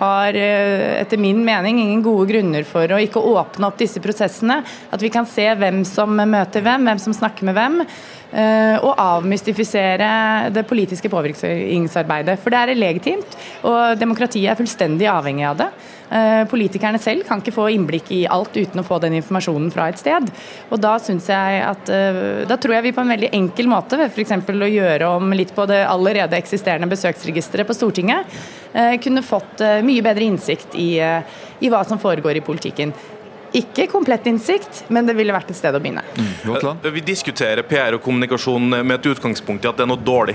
[0.00, 4.60] har etter min mening ingen gode grunner for å ikke åpne opp disse prosessene.
[4.90, 7.82] At vi kan se hvem som møter hvem, hvem som snakker med hvem.
[8.34, 12.40] Eh, og avmystifisere det politiske påvirkningsarbeidet.
[12.42, 15.68] For det er legitimt, og demokratiet er fullstendig avhengig av det.
[16.14, 19.86] Eh, politikerne selv kan ikke få innblikk i alt uten å få den informasjonen fra
[19.90, 20.26] et sted.
[20.74, 22.20] Og da syns jeg at eh,
[22.50, 24.34] Da tror jeg vi på en veldig enkel måte, ved f.eks.
[24.50, 28.26] å gjøre om litt på det allerede eksisterende besøksregisteret på Stortinget,
[28.74, 32.90] kunne fått mye bedre innsikt i, i hva som foregår i politikken.
[33.54, 36.02] Ikke komplett innsikt, men det ville vært et sted å begynne.
[36.18, 36.80] Mm.
[36.94, 40.34] Vi diskuterer PR og kommunikasjon med et utgangspunkt i at det er noe dårlig.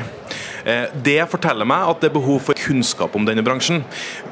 [0.65, 3.83] Eh, det forteller meg at det er behov for kunnskap om denne bransjen.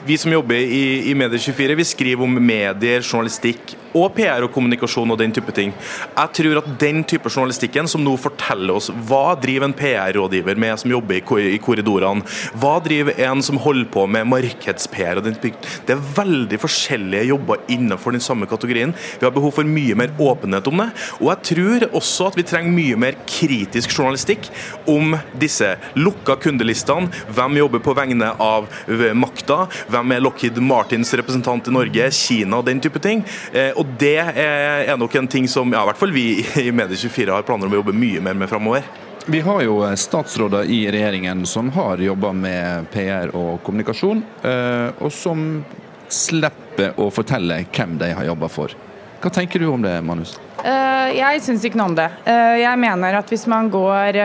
[0.07, 5.11] Vi som jobber i, i Medier24, vi skriver om medier, journalistikk og PR og kommunikasjon
[5.13, 5.73] og den type ting.
[6.17, 10.81] Jeg tror at den type journalistikken som nå forteller oss hva driver en PR-rådgiver med
[10.81, 12.25] som jobber i korridorene,
[12.59, 15.45] hva driver en som holder på med markeds-PR og den type
[15.87, 18.93] Det er veldig forskjellige jobber innenfor den samme kategorien.
[19.19, 20.89] Vi har behov for mye mer åpenhet om det.
[21.21, 24.49] Og jeg tror også at vi trenger mye mer kritisk journalistikk
[24.89, 25.73] om disse
[26.17, 28.67] lukka kundelistene, hvem jobber på vegne av
[29.13, 33.23] makta, hvem er Lockheed Martins representant i Norge, Kina og den type ting.
[33.53, 36.29] Eh, og det er nok en ting som ja, i hvert fall vi
[36.61, 38.85] i Medie24 har planer om å jobbe mye mer med framover.
[39.27, 45.03] Vi har jo eh, statsråder i regjeringen som har jobba med PR og kommunikasjon, eh,
[45.03, 45.63] og som
[46.07, 48.73] slipper å fortelle hvem de har jobba for.
[49.17, 50.37] Hva tenker du om det, Manus?
[50.57, 52.05] Jeg syns ikke noe om det.
[52.27, 54.17] Jeg mener at hvis man går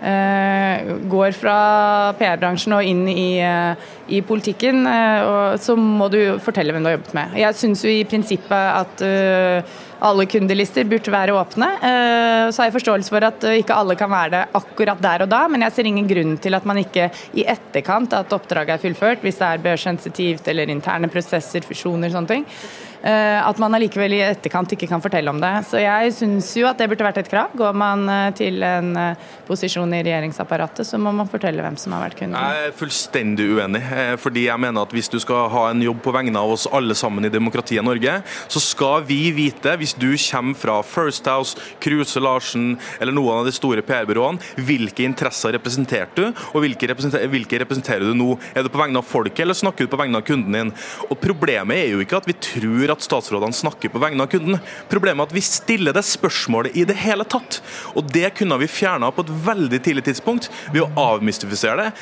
[0.00, 1.56] går fra
[2.16, 3.76] PR-bransjen og inn i, uh,
[4.08, 7.36] i politikken, uh, så må du fortelle hvem du har jobbet med.
[7.42, 9.04] Jeg syns jo i prinsippet at
[10.00, 11.66] alle kundelister burde være åpne.
[12.48, 15.42] Så har jeg forståelse for at ikke alle kan være det akkurat der og da,
[15.52, 19.20] men jeg ser ingen grunn til at man ikke i etterkant at oppdraget er fullført,
[19.20, 24.12] hvis det er børssensitivt eller interne prosesser, fusjoner, og sånne ting Eh, at man allikevel
[24.16, 25.52] i etterkant ikke kan fortelle om det.
[25.68, 27.54] Så jeg syns jo at det burde vært et krav.
[27.56, 31.94] Går man eh, til en eh, posisjon i regjeringsapparatet, så må man fortelle hvem som
[31.96, 32.36] har vært kunden.
[32.36, 33.82] Jeg er fullstendig uenig.
[34.20, 36.94] fordi jeg mener at hvis du skal ha en jobb på vegne av oss alle
[36.94, 42.20] sammen i demokratiet Norge, så skal vi vite, hvis du kommer fra First House, Kruse
[42.20, 47.60] Larsen eller noen av de store PR-byråene, hvilke interesser representerte du, og hvilke representer, hvilke
[47.62, 48.34] representerer du nå?
[48.54, 50.74] Er det på vegne av folket, eller snakker du på vegne av kunden din?
[51.08, 54.60] Og Problemet er jo ikke at vi tror at statsrådene snakker på vegne av kunden.
[54.90, 57.60] Problemet er at vi stiller det spørsmålet i det hele tatt.
[57.94, 61.92] Og Det kunne vi fjerna på et veldig tidlig tidspunkt ved å avmystifisere det.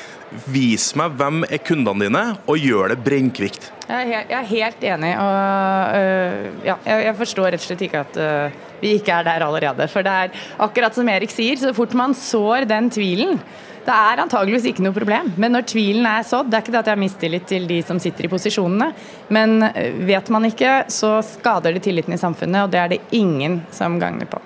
[0.49, 3.71] Vis meg hvem er kundene dine, og gjør det brennkvikt.
[3.89, 5.15] Jeg er, helt, enig.
[5.17, 9.45] og øh, ja, jeg, forstår rett og slett ikke at øh, vi ikke er der
[9.47, 9.87] allerede.
[9.89, 13.41] For det er akkurat som Erik sier, så fort man sår den tvilen
[13.89, 16.81] det er antageligvis ikke noe problem, men når tvilen er sådd Det er ikke det
[16.83, 18.91] at jeg har mistillit til de som sitter i posisjonene,
[19.33, 23.01] men øh, vet man ikke, så skader det tilliten i samfunnet, og det er det
[23.17, 24.41] ingen som gagner på.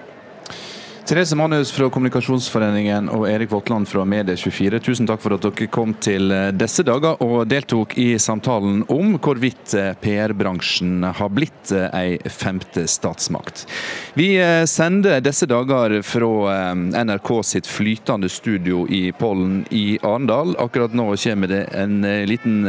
[1.04, 5.92] Therese Manus fra Kommunikasjonsforeningen og Erik Votland fra Medie24, tusen takk for at dere kom
[6.00, 11.90] til eh, disse dager og deltok i samtalen om hvorvidt eh, PR-bransjen har blitt eh,
[11.92, 13.66] ei femte statsmakt.
[14.16, 14.30] Vi
[14.70, 20.56] sender disse dager fra NRK sitt flytende studio i Pollen i Arendal.
[20.56, 22.00] Akkurat nå kommer det en
[22.30, 22.64] liten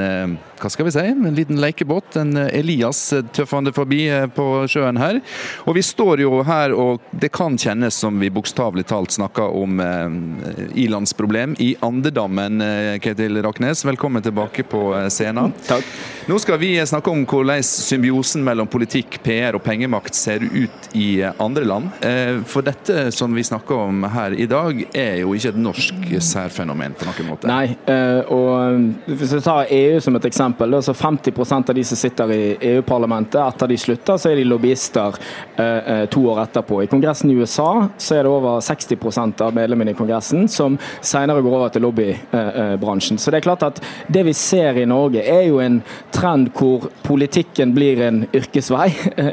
[0.61, 2.17] hva skal vi si, en liten lekebåt.
[2.21, 3.01] En Elias
[3.33, 5.21] tøffende forbi på sjøen her.
[5.69, 9.81] Og vi står jo her, og det kan kjennes som vi bokstavelig talt snakker om
[9.81, 12.61] eh, ilandsproblem i andedammen.
[12.65, 15.55] Eh, Ketil Raknes, velkommen tilbake på eh, scenen.
[15.67, 15.87] Takk.
[16.27, 21.19] Nå skal vi snakke om hvordan symbiosen mellom politikk, PR og pengemakt ser ut i
[21.43, 21.91] andre land.
[22.05, 26.09] Eh, for dette som vi snakker om her i dag, er jo ikke et norsk
[26.25, 27.51] særfenomen på noen måte.
[27.51, 30.44] Nei, eh, og hvis vi tar EU som et eksempel,
[30.83, 35.19] så 50% av de som sitter i EU-parlamentet, etter de slutter, så er de lobbyister
[35.57, 36.83] eh, to år etterpå.
[36.83, 41.43] I Kongressen i USA så er det over 60% av medlemmene i Kongressen som senere
[41.45, 43.19] går over til lobbybransjen.
[43.19, 45.81] Så det er klart at det vi ser i Norge, er jo en
[46.15, 48.91] trend hvor politikken blir en yrkesvei,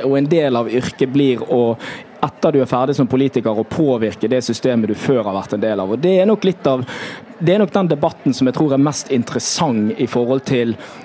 [0.08, 1.76] og en del av yrket blir å
[2.22, 5.64] etter du er ferdig som politiker å påvirke det systemet du før har vært en
[5.64, 5.94] del av.
[5.94, 6.86] Og Det er nok litt av
[7.42, 10.76] det er nok den debatten som jeg tror er mest interessant i forhold til eh,
[10.76, 11.00] eh,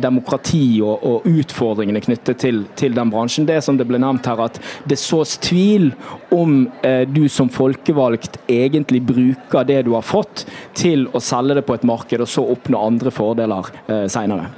[0.00, 3.46] demokrati og, og, utfordringene knyttet til, til, den bransjen.
[3.48, 5.90] Det som det ble nevnt her, at det sås tvil
[6.34, 10.46] om eh, du som folkevalgt egentlig bruker det du har fått
[10.78, 14.48] til å selge det på et marked, og så oppnå andre fordeler eh, senere.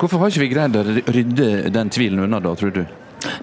[0.00, 2.84] Hvorfor har ikke vi greid å rydde den tvilen unna da, tror du?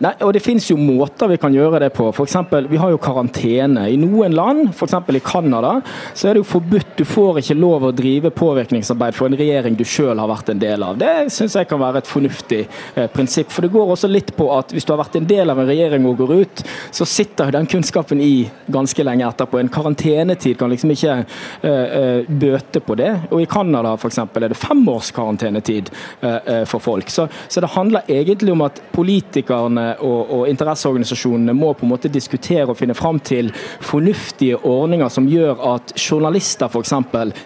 [0.03, 2.09] Nei, og Det finnes jo måter vi kan gjøre det på.
[2.15, 3.87] For eksempel, vi har jo karantene.
[3.91, 4.95] I noen land, f.eks.
[5.13, 5.77] i Canada,
[6.13, 6.95] så er det jo forbudt.
[6.97, 10.61] Du får ikke lov å drive påvirkningsarbeid for en regjering du sjøl har vært en
[10.61, 10.97] del av.
[10.99, 13.51] Det syns jeg kan være et fornuftig eh, prinsipp.
[13.53, 15.69] For det går også litt på at hvis du har vært en del av en
[15.69, 19.61] regjering og går ut, så sitter den kunnskapen i ganske lenge etterpå.
[19.61, 23.11] En karantenetid kan liksom ikke eh, eh bøte på det.
[23.31, 24.19] Og i Canada f.eks.
[24.19, 27.09] er det fem års karantenetid eh, eh, for folk.
[27.13, 31.91] Så, så det handler egentlig om at politikere politikerne og, og, interesseorganisasjonene må på en
[31.91, 33.51] måte diskutere og finne fram til
[33.81, 36.93] fornuftige ordninger som gjør at journalister f.eks.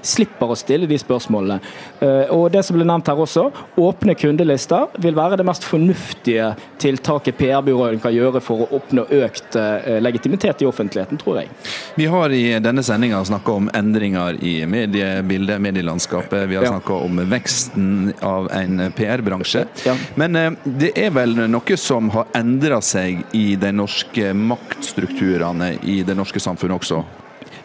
[0.02, 1.60] slipper å stille de spørsmålene.
[2.02, 3.50] Eh, og det som ble nevnt her også,
[3.82, 9.56] Åpne kundelister vil være det mest fornuftige tiltaket PR-byråene kan gjøre for å oppnå økt
[9.56, 11.52] eh, legitimitet i offentligheten, tror jeg.
[11.96, 16.48] Vi har i denne sendinga snakka om endringer i mediebildet, medielandskapet.
[16.50, 16.76] Vi har ja.
[16.76, 19.66] snakka om veksten av en PR-bransje.
[19.88, 19.98] Ja.
[20.20, 20.52] Men eh,
[20.82, 26.42] det er vel noe som har endra seg i de norske maktstrukturene i det norske
[26.44, 27.04] samfunnet også?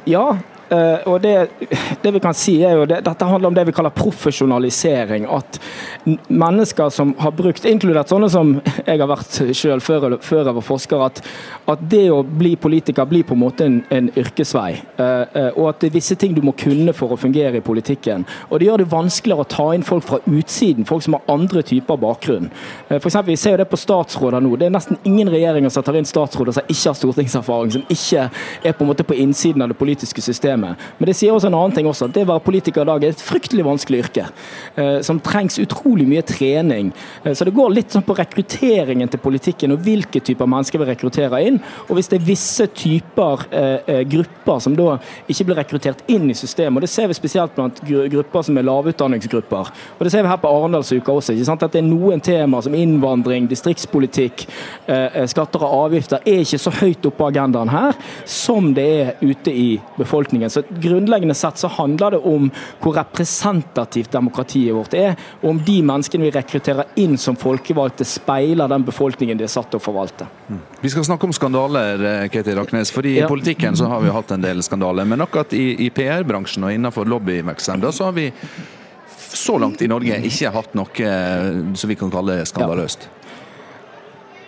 [0.07, 0.37] Ja,
[0.67, 1.49] Uh, og det,
[2.03, 5.29] det, vi kan si er jo det, Dette handler om det vi kaller profesjonalisering.
[5.31, 5.61] At
[6.27, 10.67] mennesker som har brukt, inkludert sånne som jeg har vært selv før, før jeg var
[10.67, 11.21] forsker, at,
[11.71, 14.73] at, det å bli politiker blir på en måte en, en yrkesvei.
[14.99, 15.05] Uh,
[15.37, 18.27] uh, og at det er visse ting du må kunne for å fungere i politikken.
[18.51, 21.63] Og det gjør det vanskeligere å ta inn folk fra utsiden, folk som har andre
[21.67, 22.51] typer bakgrunn.
[22.89, 24.57] For eksempel, Vi ser jo det på statsråder nå.
[24.57, 28.29] Det er nesten ingen regjeringer som tar inn statsråder som ikke har stortingserfaring, som ikke
[28.63, 30.77] er på en måte på innsiden av det politiske systemet systemet.
[30.99, 33.05] Men det sier også en annen ting også, at det å være politiker i dag
[33.05, 34.27] er et fryktelig vanskelig yrke.
[34.77, 36.93] Eh, som trengs utrolig mye trening.
[37.25, 40.89] Eh, så det går litt sånn på rekrutteringen til politikken og hvilke typer mennesker vi
[40.91, 41.61] rekrutterer inn.
[41.89, 44.99] Og hvis det er visse typer eh, grupper som da
[45.29, 48.67] ikke blir rekruttert inn i systemet, og det ser vi spesielt blant grupper som er
[48.67, 49.73] lavutdanningsgrupper.
[49.99, 51.35] Og det ser vi her på Arendalsuka også.
[51.35, 51.65] ikke sant?
[51.67, 54.47] At det er noen temaer som innvandring, distriktspolitikk,
[55.31, 57.97] skatter og avgifter er ikke så høyt oppe på agendaen her
[58.29, 60.51] som det er ute i befolkningen befolkningen.
[60.51, 65.83] Så Grunnleggende sett så handler det om hvor representativt demokratiet vårt er, og om de
[65.83, 70.27] menneskene vi rekrutterer inn som folkevalgte, speiler den befolkningen de er satt til å forvalte.
[70.49, 70.61] Mm.
[70.81, 72.91] Vi skal snakke om skandaler, eh, Ketil Raknes.
[72.91, 73.27] fordi ja.
[73.27, 75.05] I politikken så har vi hatt en del skandaler.
[75.05, 78.33] Men akkurat i, i PR-bransjen og innenfor lobbyvirksomheter så har vi
[79.37, 83.09] så langt i Norge ikke hatt noe eh, som vi kan kalle skandaløst.
[83.09, 83.16] Ja,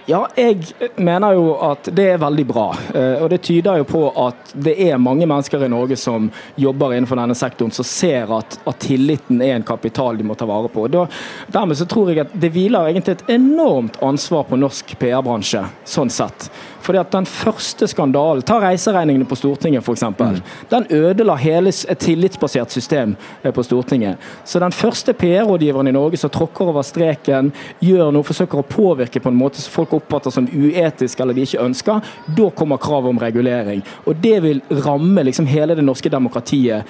[0.09, 2.69] jeg mener jo at det er veldig bra.
[2.95, 6.95] Eh, og det tyder jo på at det er mange mennesker i Norge som jobber
[6.97, 10.71] innenfor denne sektoren, som ser at, at tilliten er en kapital de må ta vare
[10.73, 10.87] på.
[10.93, 11.05] Da,
[11.53, 16.13] dermed så tror jeg at det hviler egentlig et enormt ansvar på norsk PR-bransje, sånn
[16.13, 16.49] sett.
[16.89, 20.07] Fordi at Den første skandalen, ta reiseregningene på Stortinget f.eks.
[20.17, 20.39] Mm.
[20.71, 24.17] Den ødela hele et tillitsbasert system eh, på Stortinget.
[24.45, 27.53] Så den første PR-rådgiveren i Norge som tråkker over streken,
[27.85, 31.45] gjør noe, forsøker å påvirke på en måte som folk oppfatter som uetisk eller de
[31.47, 33.85] ikke ønsker, da kommer kravet om regulering.
[34.07, 36.87] Og Det vil ramme liksom hele det norske demokratiet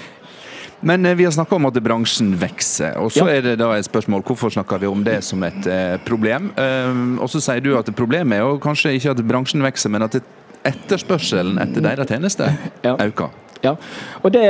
[0.81, 2.99] men eh, vi har snakka om at bransjen vokser.
[3.03, 3.39] Og så ja.
[3.39, 6.53] er det da et spørsmål hvorfor snakker vi om det som et eh, problem.
[6.55, 10.07] Um, og så sier du at problemet er jo kanskje ikke at bransjen vokser, men
[10.07, 10.21] at
[10.69, 12.55] etterspørselen etter deres tjenester
[12.85, 12.95] ja.
[12.95, 13.35] øker.
[13.61, 13.75] Ja,
[14.23, 14.43] og det,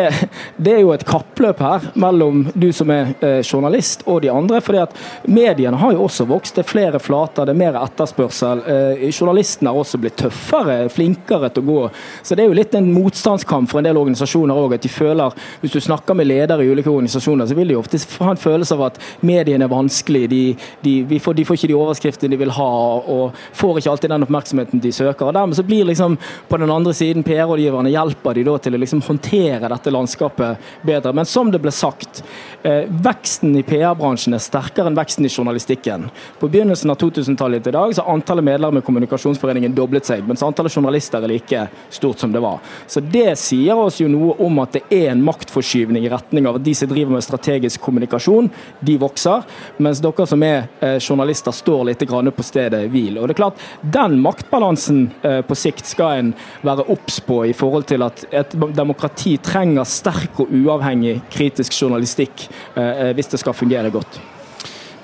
[0.57, 4.61] det, er jo et kappløp her mellom du som er eh, journalist og de andre.
[4.61, 6.57] fordi at Mediene har jo også vokst.
[6.59, 8.63] Det er flere flater, det er mer etterspørsel.
[8.69, 11.85] Eh, journalistene har også blitt tøffere, flinkere til å gå.
[12.23, 14.77] Så det er jo litt en motstandskamp for en del organisasjoner òg.
[14.77, 17.99] At de føler Hvis du snakker med ledere i ulike organisasjoner, så vil de ofte
[18.21, 20.27] ha en følelse av at mediene er vanskelig.
[20.29, 20.43] De,
[20.85, 24.27] de, får, de får ikke de overskriftene de vil ha, og får ikke alltid den
[24.27, 25.27] oppmerksomheten de søker.
[25.27, 28.83] og Dermed så blir liksom på den andre siden PR-rådgiverne hjelper de da til å
[28.83, 31.13] liksom liksom håndtere dette landskapet bedre.
[31.13, 32.23] Men som det ble sagt,
[32.63, 36.11] eh, veksten i PR-bransjen er sterkere enn veksten i journalistikken.
[36.41, 40.27] På begynnelsen av 2000-tallet til i dag så har antallet medlemmer i Kommunikasjonsforeningen doblet seg,
[40.27, 42.59] mens antallet journalister er like stort som det var.
[42.87, 46.57] Så Det sier oss jo noe om at det er en maktforskyvning i retning av
[46.57, 49.43] at de som driver med strategisk kommunikasjon, de vokser,
[49.79, 53.19] mens dere som er eh, journalister står litt på stedet hvil.
[53.19, 57.53] Og det er klart, Den maktbalansen eh, på sikt skal en være obs på i
[57.53, 58.55] forhold til at et
[58.89, 64.21] demokrati trenger sterk og uavhengig kritisk journalistikk eh, eh, hvis det skal fungere godt.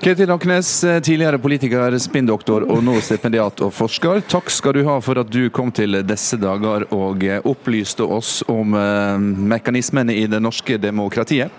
[0.01, 4.23] Ketil Aknes, eh, tidligere politiker, spinndoktor og nå stipendiat og forsker.
[4.29, 8.73] Takk skal du ha for at du kom til disse dager og opplyste oss om
[8.73, 11.53] mekanismene i det norske demokratiet.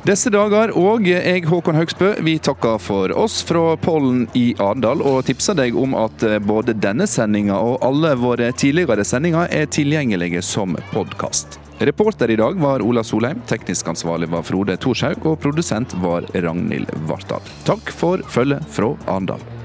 [0.00, 5.26] Disse dager og jeg, Håkon Haugsbø, vi takker for oss fra Pollen i Arendal og
[5.28, 10.78] tipser deg om at både denne sendinga og alle våre tidligere sendinger er tilgjengelige som
[10.94, 11.60] podkast.
[11.84, 16.88] Reporter i dag var Ola Solheim, teknisk ansvarlig var Frode Thorshaug, og produsent var Ragnhild
[17.08, 17.44] Vartdal.
[17.68, 19.59] Takk for følget fra Arendal.